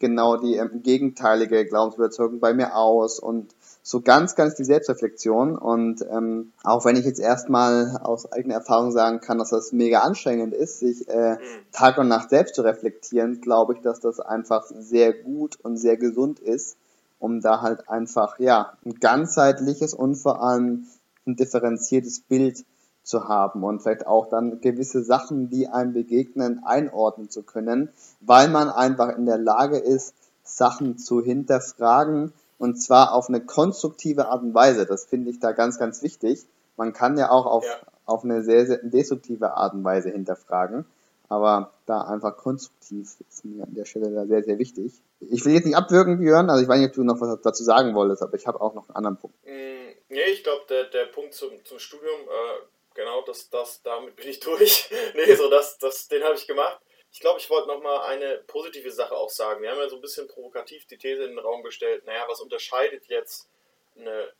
genau 0.00 0.38
die 0.38 0.56
ähm, 0.56 0.82
gegenteilige 0.82 1.66
Glaubensüberzeugung 1.66 2.40
bei 2.40 2.54
mir 2.54 2.74
aus? 2.74 3.20
Und 3.20 3.54
so 3.88 4.02
ganz, 4.02 4.34
ganz 4.34 4.54
die 4.54 4.64
Selbstreflexion. 4.64 5.56
Und 5.56 6.04
ähm, 6.10 6.52
auch 6.62 6.84
wenn 6.84 6.96
ich 6.96 7.06
jetzt 7.06 7.20
erstmal 7.20 7.96
aus 8.02 8.30
eigener 8.30 8.56
Erfahrung 8.56 8.92
sagen 8.92 9.20
kann, 9.20 9.38
dass 9.38 9.48
das 9.48 9.72
mega 9.72 10.00
anstrengend 10.00 10.52
ist, 10.52 10.80
sich 10.80 11.08
äh, 11.08 11.36
mhm. 11.36 11.38
Tag 11.72 11.96
und 11.96 12.08
Nacht 12.08 12.28
selbst 12.28 12.54
zu 12.54 12.60
reflektieren, 12.60 13.40
glaube 13.40 13.72
ich, 13.72 13.80
dass 13.80 13.98
das 14.00 14.20
einfach 14.20 14.66
sehr 14.66 15.14
gut 15.14 15.58
und 15.62 15.78
sehr 15.78 15.96
gesund 15.96 16.38
ist, 16.38 16.76
um 17.18 17.40
da 17.40 17.62
halt 17.62 17.88
einfach, 17.88 18.38
ja, 18.38 18.74
ein 18.84 19.00
ganzheitliches 19.00 19.94
und 19.94 20.16
vor 20.16 20.42
allem 20.42 20.86
ein 21.26 21.36
differenziertes 21.36 22.20
Bild 22.20 22.66
zu 23.04 23.26
haben 23.26 23.64
und 23.64 23.80
vielleicht 23.80 24.06
auch 24.06 24.28
dann 24.28 24.60
gewisse 24.60 25.02
Sachen, 25.02 25.48
die 25.48 25.66
einem 25.66 25.94
begegnen, 25.94 26.60
einordnen 26.62 27.30
zu 27.30 27.42
können, 27.42 27.88
weil 28.20 28.50
man 28.50 28.68
einfach 28.68 29.16
in 29.16 29.24
der 29.24 29.38
Lage 29.38 29.78
ist, 29.78 30.12
Sachen 30.44 30.98
zu 30.98 31.22
hinterfragen 31.22 32.34
und 32.58 32.76
zwar 32.76 33.14
auf 33.14 33.28
eine 33.28 33.40
konstruktive 33.40 34.26
Art 34.26 34.42
und 34.42 34.54
Weise. 34.54 34.86
Das 34.86 35.06
finde 35.06 35.30
ich 35.30 35.38
da 35.38 35.52
ganz, 35.52 35.78
ganz 35.78 36.02
wichtig. 36.02 36.46
Man 36.76 36.92
kann 36.92 37.16
ja 37.16 37.30
auch 37.30 37.46
auf, 37.46 37.64
ja. 37.64 37.76
auf 38.04 38.24
eine 38.24 38.42
sehr, 38.42 38.66
sehr 38.66 38.78
destruktive 38.82 39.54
Art 39.54 39.74
und 39.74 39.84
Weise 39.84 40.10
hinterfragen, 40.10 40.86
aber 41.28 41.72
da 41.86 42.02
einfach 42.02 42.36
konstruktiv 42.36 43.16
ist 43.28 43.44
mir 43.44 43.64
an 43.64 43.74
der 43.74 43.84
Stelle 43.84 44.12
da 44.12 44.26
sehr, 44.26 44.44
sehr 44.44 44.58
wichtig. 44.58 44.92
Ich 45.20 45.44
will 45.44 45.54
jetzt 45.54 45.66
nicht 45.66 45.76
abwürgen, 45.76 46.18
Björn, 46.18 46.50
also 46.50 46.62
ich 46.62 46.68
weiß 46.68 46.78
nicht, 46.78 46.90
ob 46.90 46.94
du 46.94 47.04
noch 47.04 47.20
was 47.20 47.40
dazu 47.42 47.64
sagen 47.64 47.94
wolltest, 47.94 48.22
aber 48.22 48.34
ich 48.34 48.46
habe 48.46 48.60
auch 48.60 48.74
noch 48.74 48.88
einen 48.88 48.96
anderen 48.96 49.16
Punkt. 49.16 49.36
Mm, 49.44 49.90
nee, 50.08 50.24
ich 50.32 50.44
glaube, 50.44 50.62
der, 50.68 50.84
der 50.84 51.06
Punkt 51.06 51.34
zum, 51.34 51.50
zum 51.64 51.78
Studium, 51.78 52.20
äh, 52.20 52.66
genau, 52.94 53.22
das, 53.26 53.50
das, 53.50 53.82
damit 53.82 54.16
bin 54.16 54.28
ich 54.28 54.40
durch. 54.40 54.90
nee, 55.14 55.34
so 55.34 55.50
das, 55.50 55.78
das, 55.78 56.08
den 56.08 56.22
habe 56.22 56.34
ich 56.34 56.46
gemacht. 56.46 56.80
Ich 57.10 57.20
glaube, 57.20 57.40
ich 57.40 57.48
wollte 57.50 57.68
noch 57.68 57.82
mal 57.82 58.02
eine 58.06 58.38
positive 58.46 58.90
Sache 58.92 59.16
auch 59.16 59.30
sagen. 59.30 59.62
Wir 59.62 59.70
haben 59.70 59.78
ja 59.78 59.88
so 59.88 59.96
ein 59.96 60.02
bisschen 60.02 60.28
provokativ 60.28 60.86
die 60.86 60.98
These 60.98 61.24
in 61.24 61.30
den 61.30 61.38
Raum 61.38 61.62
gestellt, 61.62 62.04
naja, 62.04 62.24
was 62.28 62.40
unterscheidet 62.40 63.06
jetzt 63.06 63.48
eine, 63.96 64.32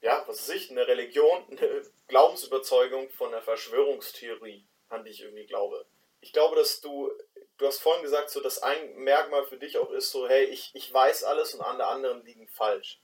ja, 0.00 0.22
was 0.26 0.40
ist 0.40 0.54
ich, 0.54 0.70
eine 0.70 0.86
Religion, 0.86 1.44
eine 1.50 1.82
Glaubensüberzeugung 2.08 3.10
von 3.10 3.28
einer 3.28 3.42
Verschwörungstheorie, 3.42 4.66
an 4.88 5.04
die 5.04 5.10
ich 5.10 5.22
irgendwie 5.22 5.46
glaube. 5.46 5.86
Ich 6.20 6.32
glaube, 6.32 6.56
dass 6.56 6.80
du, 6.80 7.10
du 7.58 7.66
hast 7.66 7.80
vorhin 7.80 8.02
gesagt, 8.02 8.30
so 8.30 8.40
dass 8.40 8.62
ein 8.62 8.96
Merkmal 8.96 9.44
für 9.46 9.58
dich 9.58 9.78
auch 9.78 9.90
ist, 9.90 10.10
so, 10.10 10.28
hey, 10.28 10.44
ich, 10.44 10.70
ich 10.74 10.92
weiß 10.92 11.24
alles 11.24 11.54
und 11.54 11.62
alle 11.62 11.86
anderen 11.86 12.24
liegen 12.24 12.48
falsch. 12.48 13.00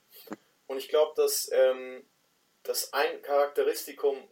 Und 0.67 0.77
ich 0.77 0.89
glaube, 0.89 1.13
dass 1.15 1.51
ähm, 1.51 2.07
das 2.63 2.93
ein 2.93 3.21
Charakteristikum, 3.23 4.27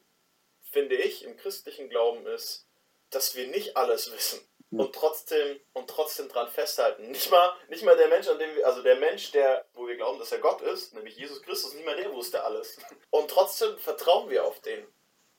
finde 0.72 0.96
ich, 0.96 1.24
im 1.24 1.36
christlichen 1.38 1.90
Glauben 1.90 2.26
ist, 2.28 2.68
dass 3.10 3.36
wir 3.36 3.48
nicht 3.48 3.76
alles 3.76 4.12
wissen 4.12 4.40
und 4.72 4.94
trotzdem 4.94 5.60
und 5.74 5.90
trotzdem 5.90 6.30
dran 6.30 6.48
festhalten. 6.48 7.10
Nicht 7.10 7.32
mal, 7.32 7.54
nicht 7.70 7.84
mal 7.84 7.98
der 7.98 8.08
Mensch, 8.08 8.28
an 8.28 8.38
dem 8.38 8.56
wir, 8.56 8.68
also 8.68 8.84
der 8.84 8.98
Mensch, 8.98 9.32
der, 9.32 9.66
wo 9.74 9.88
wir 9.88 9.96
glauben, 9.96 10.20
dass 10.20 10.32
er 10.32 10.40
Gott 10.40 10.62
ist, 10.62 10.94
nämlich 10.94 11.18
Jesus 11.18 11.42
Christus, 11.42 11.74
nicht 11.74 11.86
mal 11.86 11.96
der 11.96 12.14
wusste 12.14 12.44
alles. 12.44 12.78
Und 13.10 13.32
trotzdem 13.32 13.78
vertrauen 13.80 14.30
wir 14.30 14.46
auf 14.46 14.60
den. 14.62 14.86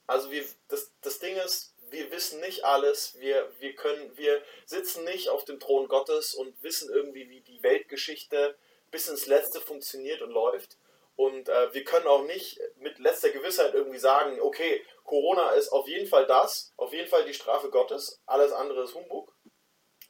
Also 0.06 0.30
wir, 0.30 0.44
das, 0.68 0.92
das 1.02 1.20
Ding 1.20 1.36
ist, 1.36 1.74
wir 1.90 2.10
wissen 2.10 2.40
nicht 2.40 2.64
alles, 2.64 3.18
wir, 3.20 3.50
wir 3.60 3.74
können, 3.74 4.16
wir 4.16 4.42
sitzen 4.64 5.04
nicht 5.04 5.28
auf 5.28 5.44
dem 5.44 5.60
Thron 5.60 5.88
Gottes 5.88 6.34
und 6.34 6.62
wissen 6.62 6.92
irgendwie, 6.92 7.28
wie 7.28 7.40
die 7.40 7.62
Weltgeschichte 7.62 8.56
bis 8.90 9.08
ins 9.08 9.26
Letzte 9.26 9.60
funktioniert 9.60 10.22
und 10.22 10.30
läuft. 10.30 10.76
Und 11.16 11.48
äh, 11.48 11.74
wir 11.74 11.84
können 11.84 12.06
auch 12.06 12.24
nicht 12.24 12.60
mit 12.78 12.98
letzter 12.98 13.30
Gewissheit 13.30 13.74
irgendwie 13.74 13.98
sagen, 13.98 14.40
okay, 14.40 14.84
Corona 15.10 15.50
ist 15.50 15.70
auf 15.72 15.88
jeden 15.88 16.06
Fall 16.06 16.24
das, 16.26 16.72
auf 16.76 16.92
jeden 16.92 17.08
Fall 17.08 17.24
die 17.24 17.34
Strafe 17.34 17.68
Gottes, 17.68 18.20
alles 18.26 18.52
andere 18.52 18.84
ist 18.84 18.94
Humbug. 18.94 19.34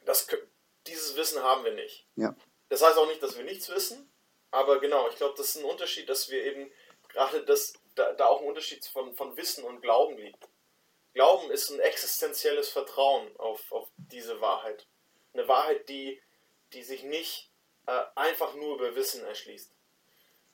Das, 0.05 0.27
dieses 0.87 1.17
Wissen 1.17 1.43
haben 1.43 1.65
wir 1.65 1.73
nicht. 1.73 2.07
Ja. 2.17 2.37
Das 2.69 2.83
heißt 2.83 2.99
auch 2.99 3.07
nicht, 3.07 3.23
dass 3.23 3.39
wir 3.39 3.45
nichts 3.45 3.71
wissen, 3.71 4.13
aber 4.51 4.79
genau, 4.79 5.09
ich 5.09 5.17
glaube, 5.17 5.33
das 5.39 5.55
ist 5.55 5.63
ein 5.63 5.65
Unterschied, 5.65 6.07
dass 6.11 6.29
wir 6.29 6.45
eben 6.45 6.71
gerade 7.09 7.43
das, 7.47 7.73
da, 7.95 8.13
da 8.13 8.27
auch 8.27 8.43
ein 8.43 8.49
Unterschied 8.49 8.85
von, 8.85 9.15
von 9.15 9.39
Wissen 9.39 9.65
und 9.65 9.81
Glauben 9.81 10.19
liegt. 10.19 10.51
Glauben 11.15 11.51
ist 11.51 11.71
ein 11.71 11.81
existenzielles 11.81 12.69
Vertrauen 12.69 13.27
auf, 13.39 13.73
auf 13.73 13.89
diese 13.97 14.43
Wahrheit. 14.43 14.87
Eine 15.33 15.49
Wahrheit, 15.49 15.89
die, 15.89 16.21
die 16.75 16.83
sich 16.83 17.05
nicht 17.05 17.51
äh, 17.87 18.03
einfach 18.17 18.55
nur 18.55 18.75
über 18.77 18.95
Wissen 18.95 19.25
erschließt. 19.25 19.73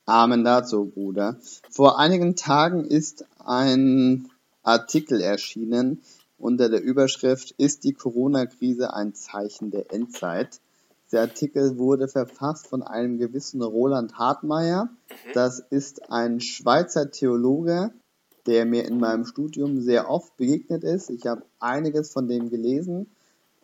Amen 0.04 0.44
dazu, 0.44 0.86
Bruder. 0.86 1.40
Vor 1.68 1.98
einigen 1.98 2.36
Tagen 2.36 2.84
ist 2.84 3.24
ein 3.44 4.30
Artikel 4.66 5.20
erschienen 5.20 6.02
unter 6.38 6.68
der 6.68 6.82
Überschrift 6.82 7.54
Ist 7.56 7.84
die 7.84 7.92
Corona-Krise 7.92 8.92
ein 8.92 9.14
Zeichen 9.14 9.70
der 9.70 9.92
Endzeit? 9.92 10.60
Der 11.12 11.20
Artikel 11.20 11.78
wurde 11.78 12.08
verfasst 12.08 12.66
von 12.66 12.82
einem 12.82 13.18
gewissen 13.18 13.62
Roland 13.62 14.18
Hartmeier. 14.18 14.84
Mhm. 14.84 15.14
Das 15.34 15.60
ist 15.60 16.10
ein 16.10 16.40
Schweizer 16.40 17.12
Theologe, 17.12 17.92
der 18.46 18.66
mir 18.66 18.84
in 18.86 18.98
meinem 18.98 19.24
Studium 19.24 19.80
sehr 19.80 20.10
oft 20.10 20.36
begegnet 20.36 20.82
ist. 20.82 21.10
Ich 21.10 21.26
habe 21.26 21.44
einiges 21.60 22.10
von 22.10 22.26
dem 22.26 22.50
gelesen 22.50 23.06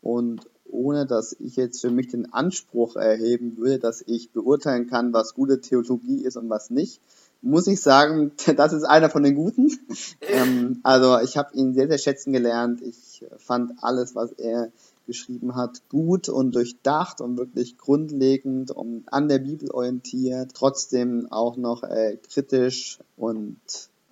und 0.02 0.48
ohne 0.64 1.04
dass 1.04 1.32
ich 1.38 1.56
jetzt 1.56 1.80
für 1.80 1.90
mich 1.90 2.08
den 2.08 2.32
Anspruch 2.32 2.96
erheben 2.96 3.56
würde, 3.56 3.80
dass 3.80 4.02
ich 4.06 4.30
beurteilen 4.30 4.86
kann, 4.86 5.12
was 5.12 5.34
gute 5.34 5.60
Theologie 5.60 6.24
ist 6.24 6.36
und 6.36 6.48
was 6.48 6.70
nicht, 6.70 7.00
muss 7.42 7.66
ich 7.66 7.80
sagen, 7.80 8.32
das 8.56 8.72
ist 8.72 8.84
einer 8.84 9.10
von 9.10 9.22
den 9.22 9.34
Guten. 9.34 9.78
ähm, 10.22 10.80
also 10.82 11.18
ich 11.20 11.36
habe 11.36 11.54
ihn 11.54 11.74
sehr, 11.74 11.88
sehr 11.88 11.98
schätzen 11.98 12.32
gelernt. 12.32 12.80
Ich 12.80 13.24
fand 13.38 13.72
alles, 13.82 14.14
was 14.14 14.32
er 14.32 14.70
geschrieben 15.06 15.56
hat, 15.56 15.82
gut 15.88 16.28
und 16.28 16.54
durchdacht 16.54 17.20
und 17.20 17.36
wirklich 17.36 17.76
grundlegend 17.76 18.70
und 18.70 19.04
an 19.12 19.28
der 19.28 19.40
Bibel 19.40 19.70
orientiert, 19.70 20.52
trotzdem 20.54 21.26
auch 21.30 21.56
noch 21.56 21.82
äh, 21.82 22.16
kritisch 22.16 23.00
und 23.16 23.58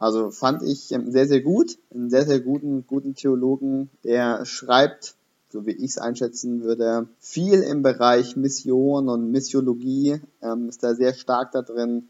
also 0.01 0.31
fand 0.31 0.63
ich 0.63 0.91
ähm, 0.93 1.13
sehr, 1.13 1.29
sehr 1.29 1.43
gut, 1.43 1.79
einen 1.95 2.11
sehr, 2.11 2.25
sehr 2.27 2.41
guten, 2.41 2.87
guten 2.87 3.15
Theologen, 3.15 3.91
der 4.03 4.45
schreibt, 4.47 5.15
so 5.51 5.67
wie 5.67 5.73
ich 5.73 5.91
es 5.91 5.99
einschätzen 5.99 6.63
würde, 6.63 7.07
viel 7.19 7.63
im 7.63 7.83
Bereich 7.83 8.35
Mission 8.35 9.09
und 9.09 9.31
Missiologie, 9.31 10.21
ähm, 10.43 10.69
ist 10.69 10.83
da 10.83 10.95
sehr 10.95 11.13
stark 11.13 11.53
da 11.53 11.63
drin, 11.63 12.09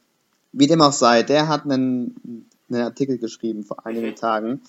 wie 0.52 0.66
dem 0.66 0.82
auch 0.82 0.92
sei, 0.92 1.22
der 1.22 1.48
hat 1.48 1.64
einen, 1.64 2.46
einen 2.68 2.82
Artikel 2.82 3.18
geschrieben 3.18 3.64
vor 3.64 3.86
einigen. 3.86 4.14
Tagen, 4.14 4.62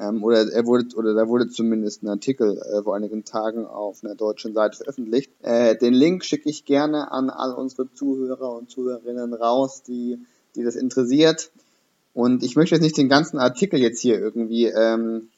ähm, 0.00 0.22
oder 0.22 0.50
er 0.52 0.66
wurde, 0.66 0.96
oder 0.96 1.14
da 1.14 1.28
wurde 1.28 1.48
zumindest 1.48 2.02
ein 2.02 2.08
Artikel 2.08 2.58
äh, 2.58 2.82
vor 2.82 2.94
einigen 2.94 3.24
Tagen 3.24 3.66
auf 3.66 4.04
einer 4.04 4.14
deutschen 4.14 4.54
Seite 4.54 4.76
veröffentlicht. 4.76 5.30
Äh, 5.42 5.76
den 5.76 5.94
Link 5.94 6.24
schicke 6.24 6.48
ich 6.48 6.64
gerne 6.64 7.10
an 7.10 7.30
all 7.30 7.52
unsere 7.52 7.92
Zuhörer 7.92 8.54
und 8.54 8.70
Zuhörerinnen 8.70 9.34
raus, 9.34 9.82
die, 9.82 10.18
die 10.54 10.62
das 10.62 10.76
interessiert. 10.76 11.50
Und 12.14 12.42
ich 12.42 12.56
möchte 12.56 12.74
jetzt 12.74 12.82
nicht 12.82 12.96
den 12.96 13.08
ganzen 13.08 13.38
Artikel 13.38 13.80
jetzt 13.80 14.00
hier 14.00 14.18
irgendwie 14.18 14.66
ähm, 14.66 15.28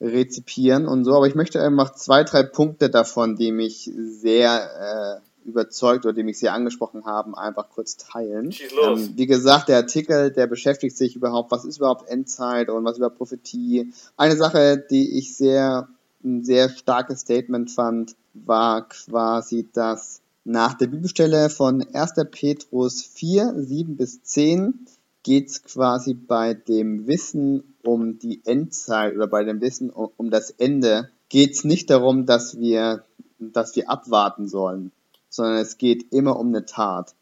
rezipieren 0.00 0.86
und 0.86 1.04
so, 1.04 1.14
aber 1.14 1.26
ich 1.26 1.34
möchte 1.34 1.62
einfach 1.62 1.94
zwei, 1.94 2.24
drei 2.24 2.42
Punkte 2.42 2.90
davon, 2.90 3.36
die 3.36 3.52
mich 3.52 3.90
sehr 3.94 5.20
äh, 5.20 5.35
überzeugt 5.46 6.04
oder 6.04 6.12
die 6.12 6.22
mich 6.22 6.38
sehr 6.38 6.52
angesprochen 6.52 7.04
haben, 7.04 7.34
einfach 7.34 7.70
kurz 7.70 7.96
teilen. 7.96 8.52
Ähm, 8.84 9.12
wie 9.14 9.26
gesagt, 9.26 9.68
der 9.68 9.78
Artikel, 9.78 10.30
der 10.30 10.46
beschäftigt 10.46 10.96
sich 10.96 11.16
überhaupt, 11.16 11.50
was 11.50 11.64
ist 11.64 11.78
überhaupt 11.78 12.08
Endzeit 12.08 12.68
und 12.68 12.84
was 12.84 12.98
über 12.98 13.10
Prophetie. 13.10 13.92
Eine 14.16 14.36
Sache, 14.36 14.84
die 14.90 15.18
ich 15.18 15.36
sehr, 15.36 15.88
ein 16.24 16.44
sehr 16.44 16.68
starkes 16.68 17.20
Statement 17.20 17.70
fand, 17.70 18.16
war 18.34 18.88
quasi, 18.88 19.68
dass 19.72 20.20
nach 20.44 20.74
der 20.74 20.86
Bibelstelle 20.86 21.50
von 21.50 21.84
1. 21.92 22.12
Petrus 22.30 23.02
4, 23.02 23.54
7 23.56 23.96
bis 23.96 24.22
10 24.22 24.86
geht 25.22 25.48
es 25.48 25.64
quasi 25.64 26.14
bei 26.14 26.54
dem 26.54 27.08
Wissen 27.08 27.74
um 27.82 28.18
die 28.18 28.42
Endzeit 28.44 29.16
oder 29.16 29.26
bei 29.26 29.42
dem 29.42 29.60
Wissen 29.60 29.90
um, 29.90 30.10
um 30.16 30.30
das 30.30 30.50
Ende, 30.50 31.10
geht 31.28 31.54
es 31.54 31.64
nicht 31.64 31.90
darum, 31.90 32.26
dass 32.26 32.60
wir, 32.60 33.04
dass 33.40 33.74
wir 33.74 33.90
abwarten 33.90 34.46
sollen 34.46 34.92
sondern 35.36 35.58
es 35.58 35.78
geht 35.78 36.12
immer 36.12 36.38
um 36.38 36.48
eine 36.48 36.64
Tat. 36.64 37.14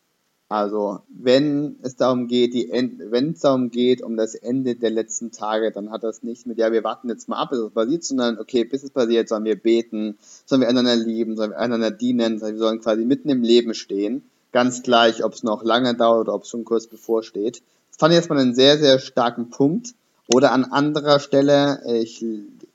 Also 0.48 1.00
wenn 1.09 1.79
es 1.83 1.96
darum 1.96 2.29
geht, 2.29 2.55
die 2.55 2.68
wenn 2.70 3.33
es 3.33 3.40
darum 3.40 3.70
geht, 3.70 4.03
um 4.03 4.16
das 4.16 4.35
Ende 4.35 4.77
der 4.77 4.90
letzten 4.90 5.33
Tage, 5.33 5.72
dann 5.72 5.90
hat 5.90 6.05
das 6.05 6.22
nichts 6.22 6.46
mit, 6.46 6.59
ja, 6.59 6.70
wir 6.70 6.85
warten 6.85 7.09
jetzt 7.09 7.29
mal 7.29 7.38
ab, 7.38 7.50
bis 7.50 7.59
es 7.59 7.70
passiert, 7.70 8.05
sondern 8.05 8.38
okay, 8.38 8.64
bis 8.64 8.85
es 8.85 8.90
passiert, 8.90 9.29
sollen 9.29 9.44
wir 9.44 9.61
beten, 9.61 10.18
sollen 10.44 10.61
wir 10.61 10.68
einander 10.68 10.96
lieben, 10.96 11.37
sollen 11.37 11.53
wir 11.53 11.59
einander 11.59 11.90
dienen, 11.90 12.40
wir 12.40 12.57
sollen 12.57 12.81
quasi 12.81 13.05
mitten 13.05 13.31
im 13.31 13.42
Leben 13.42 13.74
stehen, 13.74 14.22
ganz 14.53 14.83
gleich, 14.83 15.24
ob 15.24 15.33
es 15.33 15.42
noch 15.42 15.64
lange 15.64 15.94
dauert 15.94 16.29
oder 16.29 16.35
ob 16.35 16.42
es 16.42 16.50
schon 16.50 16.64
kurz 16.64 16.87
bevorsteht. 16.87 17.62
Das 17.88 17.98
fand 17.98 18.12
ich 18.12 18.18
jetzt 18.18 18.29
mal 18.29 18.38
einen 18.38 18.55
sehr, 18.55 18.79
sehr 18.79 18.98
starken 18.98 19.50
Punkt. 19.50 19.94
Oder 20.33 20.53
an 20.53 20.64
anderer 20.64 21.20
Stelle, 21.20 21.83
ich, 22.00 22.24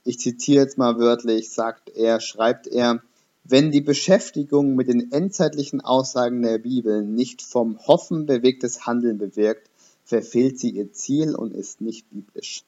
ich 0.03 0.19
zitiere 0.19 0.63
jetzt 0.63 0.77
mal 0.77 0.99
wörtlich, 0.99 1.49
sagt 1.51 1.89
er, 1.89 2.19
schreibt 2.19 2.67
er, 2.67 3.01
wenn 3.49 3.71
die 3.71 3.81
Beschäftigung 3.81 4.75
mit 4.75 4.89
den 4.89 5.11
endzeitlichen 5.11 5.81
Aussagen 5.81 6.43
der 6.43 6.59
Bibel 6.59 7.03
nicht 7.03 7.41
vom 7.41 7.79
Hoffen 7.87 8.27
bewegtes 8.27 8.85
Handeln 8.85 9.17
bewirkt, 9.17 9.69
verfehlt 10.05 10.59
sie 10.59 10.69
ihr 10.69 10.91
Ziel 10.91 11.35
und 11.35 11.55
ist 11.55 11.81
nicht 11.81 12.09
biblisch. 12.11 12.63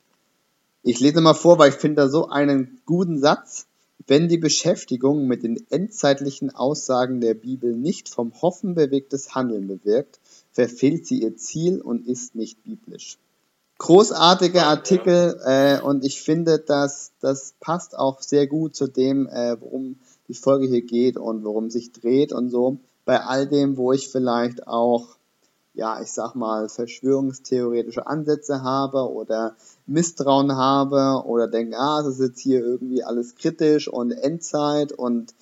Ich 0.81 0.99
lese 0.99 1.21
mal 1.21 1.35
vor, 1.35 1.59
weil 1.59 1.69
ich 1.69 1.75
finde 1.75 2.01
da 2.01 2.09
so 2.09 2.29
einen 2.29 2.81
guten 2.87 3.19
Satz. 3.19 3.67
Wenn 4.07 4.27
die 4.27 4.39
Beschäftigung 4.39 5.27
mit 5.27 5.43
den 5.43 5.63
endzeitlichen 5.69 6.49
Aussagen 6.49 7.21
der 7.21 7.35
Bibel 7.35 7.75
nicht 7.75 8.09
vom 8.09 8.33
Hoffen 8.41 8.73
bewegtes 8.73 9.35
Handeln 9.35 9.67
bewirkt, 9.67 10.19
verfehlt 10.51 11.05
sie 11.05 11.21
ihr 11.21 11.37
Ziel 11.37 11.79
und 11.79 12.07
ist 12.07 12.33
nicht 12.33 12.63
biblisch. 12.63 13.19
Großartiger 13.77 14.65
Artikel 14.65 15.39
äh, 15.45 15.79
und 15.81 16.03
ich 16.03 16.21
finde, 16.21 16.57
dass 16.59 17.11
das 17.19 17.53
passt 17.59 17.97
auch 17.97 18.21
sehr 18.21 18.47
gut 18.47 18.75
zu 18.75 18.87
dem, 18.87 19.27
äh, 19.27 19.59
worum 19.59 19.97
die 20.31 20.37
Folge 20.37 20.67
hier 20.67 20.81
geht 20.81 21.17
und 21.17 21.43
worum 21.43 21.69
sich 21.69 21.91
dreht 21.91 22.31
und 22.31 22.49
so. 22.49 22.77
Bei 23.03 23.21
all 23.21 23.47
dem, 23.47 23.77
wo 23.77 23.91
ich 23.91 24.07
vielleicht 24.07 24.67
auch 24.67 25.17
ja, 25.73 26.01
ich 26.01 26.11
sag 26.11 26.35
mal, 26.35 26.67
verschwörungstheoretische 26.67 28.05
Ansätze 28.05 28.61
habe 28.61 29.09
oder 29.09 29.55
Misstrauen 29.85 30.55
habe 30.55 31.25
oder 31.25 31.47
denke, 31.47 31.77
ah, 31.77 32.03
das 32.03 32.15
ist 32.15 32.27
jetzt 32.27 32.39
hier 32.41 32.59
irgendwie 32.59 33.03
alles 33.03 33.35
kritisch 33.35 33.87
und 33.87 34.11
Endzeit 34.11 34.91
und 34.91 35.33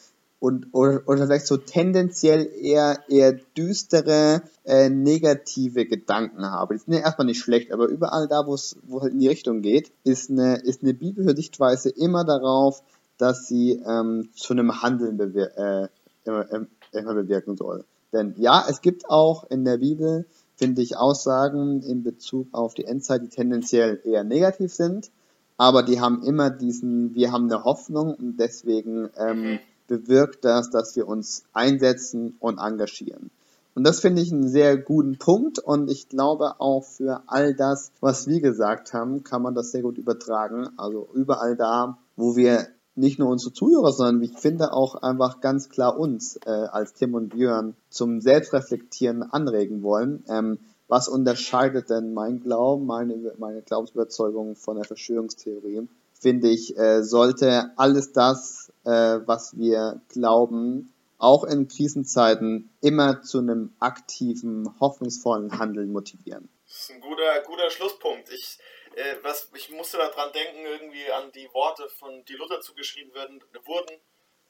und 0.42 0.68
oder, 0.72 1.02
oder 1.06 1.26
vielleicht 1.26 1.48
so 1.48 1.58
tendenziell 1.58 2.50
eher 2.62 3.00
eher 3.10 3.34
düstere 3.58 4.42
äh, 4.64 4.90
negative 4.90 5.86
Gedanken 5.86 6.46
habe. 6.46 6.76
Die 6.76 6.80
sind 6.80 6.94
ja 6.94 7.02
erstmal 7.02 7.26
nicht 7.26 7.40
schlecht, 7.40 7.74
aber 7.74 7.88
überall 7.88 8.28
da, 8.30 8.46
wo 8.46 8.54
es 8.54 8.78
halt 8.90 9.12
in 9.12 9.20
die 9.20 9.28
Richtung 9.28 9.62
geht, 9.62 9.92
ist 10.06 10.30
eine 10.30 10.56
ist 10.56 10.82
eine 10.82 10.94
biblische 10.94 11.36
Sichtweise 11.36 11.90
immer 11.90 12.24
darauf, 12.24 12.84
dass 13.20 13.46
sie 13.46 13.74
ähm, 13.86 14.30
zu 14.34 14.54
einem 14.54 14.82
Handeln 14.82 15.18
bewir 15.18 15.56
äh, 15.58 15.88
immer, 16.26 16.48
immer 16.92 17.14
bewirken 17.14 17.56
soll. 17.56 17.86
Denn 18.12 18.34
ja, 18.38 18.66
es 18.68 18.82
gibt 18.82 19.10
auch 19.10 19.50
in 19.52 19.66
der 19.66 19.78
Bibel, 19.78 20.26
finde 20.56 20.82
ich, 20.82 20.98
Aussagen 20.98 21.84
in 21.84 22.04
Bezug 22.04 22.48
auf 22.54 22.74
die 22.74 22.86
Endzeit, 22.86 23.22
die 23.22 23.30
tendenziell 23.30 24.02
eher 24.04 24.24
negativ 24.24 24.74
sind, 24.74 25.12
aber 25.58 25.84
die 25.84 26.00
haben 26.00 26.24
immer 26.24 26.50
diesen, 26.50 27.14
wir 27.14 27.32
haben 27.32 27.52
eine 27.52 27.64
Hoffnung 27.66 28.16
und 28.16 28.38
deswegen 28.38 29.10
ähm, 29.18 29.60
bewirkt 29.88 30.46
das, 30.46 30.70
dass 30.70 30.96
wir 30.96 31.08
uns 31.08 31.44
einsetzen 31.54 32.38
und 32.40 32.58
engagieren. 32.58 33.30
Und 33.76 33.84
das 33.84 34.00
finde 34.00 34.22
ich 34.22 34.32
einen 34.32 34.50
sehr 34.50 34.78
guten 34.78 35.18
Punkt 35.18 35.60
und 35.60 35.90
ich 35.90 36.10
glaube 36.10 36.60
auch 36.60 36.84
für 36.84 37.24
all 37.28 37.54
das, 37.54 37.92
was 38.00 38.28
wir 38.28 38.42
gesagt 38.42 38.94
haben, 38.94 39.24
kann 39.24 39.42
man 39.42 39.56
das 39.56 39.72
sehr 39.72 39.82
gut 39.82 39.98
übertragen. 39.98 40.70
Also 40.78 41.08
überall 41.14 41.56
da, 41.56 41.98
wo 42.16 42.36
wir 42.36 42.68
nicht 43.00 43.20
nur 43.20 43.30
unsere 43.30 43.54
Zuhörer, 43.54 43.92
sondern 43.92 44.22
ich 44.22 44.38
finde 44.38 44.74
auch 44.74 44.96
einfach 44.96 45.42
ganz 45.42 45.70
klar 45.70 45.98
uns 45.98 46.38
äh, 46.46 46.50
als 46.50 46.94
Tim 46.94 47.14
und 47.14 47.30
Björn 47.30 47.76
zum 47.90 48.22
Selbstreflektieren 48.22 49.24
anregen 49.24 49.82
wollen. 49.84 50.24
Ähm, 50.28 50.60
was 50.88 51.08
unterscheidet 51.08 51.90
denn 51.90 52.14
mein 52.14 52.42
Glauben, 52.42 52.86
meine, 52.86 53.34
meine 53.38 53.62
Glaubensüberzeugung 53.62 54.56
von 54.56 54.76
der 54.76 54.86
Verschwörungstheorie? 54.86 55.88
Finde 56.14 56.50
ich, 56.50 56.78
äh, 56.78 57.04
sollte 57.04 57.72
alles 57.78 58.12
das, 58.12 58.72
äh, 58.84 59.20
was 59.26 59.58
wir 59.58 60.02
glauben, 60.10 60.92
auch 61.20 61.44
in 61.44 61.68
Krisenzeiten 61.68 62.70
immer 62.82 63.22
zu 63.22 63.38
einem 63.38 63.74
aktiven, 63.80 64.68
hoffnungsvollen 64.80 65.60
Handeln 65.60 65.92
motivieren. 65.92 66.50
Das 66.68 66.78
ist 66.78 66.92
ein 66.92 67.02
guter, 67.02 67.42
guter 67.46 67.70
Schlusspunkt. 67.70 68.32
Ich, 68.34 68.58
äh, 69.00 69.16
was, 69.24 69.50
ich 69.56 69.70
musste 69.70 69.98
daran 69.98 70.32
denken, 70.34 70.66
irgendwie 70.66 71.12
an 71.12 71.32
die 71.32 71.50
Worte, 71.54 71.88
von 71.90 72.24
die 72.26 72.34
Luther 72.34 72.62
zugeschrieben 72.62 73.14
werden, 73.14 73.42
wurden. 73.66 73.96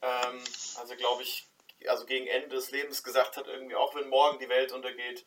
Ähm, 0.02 0.40
also 0.80 0.94
glaube 0.96 1.22
ich, 1.22 1.48
also 1.88 2.04
gegen 2.04 2.26
Ende 2.26 2.56
des 2.56 2.70
Lebens 2.70 3.02
gesagt 3.02 3.36
hat, 3.36 3.46
irgendwie, 3.46 3.76
auch 3.76 3.94
wenn 3.94 4.08
morgen 4.08 4.38
die 4.38 4.48
Welt 4.48 4.72
untergeht, 4.72 5.24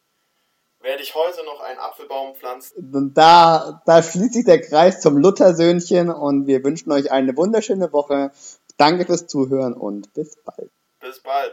werde 0.81 1.01
ich 1.01 1.15
heute 1.15 1.43
noch 1.45 1.61
einen 1.61 1.79
Apfelbaum 1.79 2.35
pflanzen. 2.35 2.93
Und 2.93 3.13
da, 3.13 3.81
da 3.85 4.03
schließt 4.03 4.33
sich 4.33 4.45
der 4.45 4.61
Kreis 4.61 4.99
zum 4.99 5.17
Luthersöhnchen 5.17 6.09
und 6.09 6.45
wir 6.45 6.63
wünschen 6.63 6.91
euch 6.91 7.11
eine 7.11 7.35
wunderschöne 7.37 7.91
Woche. 7.93 8.31
Danke 8.77 9.05
fürs 9.05 9.27
Zuhören 9.27 9.73
und 9.73 10.13
bis 10.13 10.35
bald. 10.43 10.71
Bis 10.99 11.21
bald. 11.21 11.51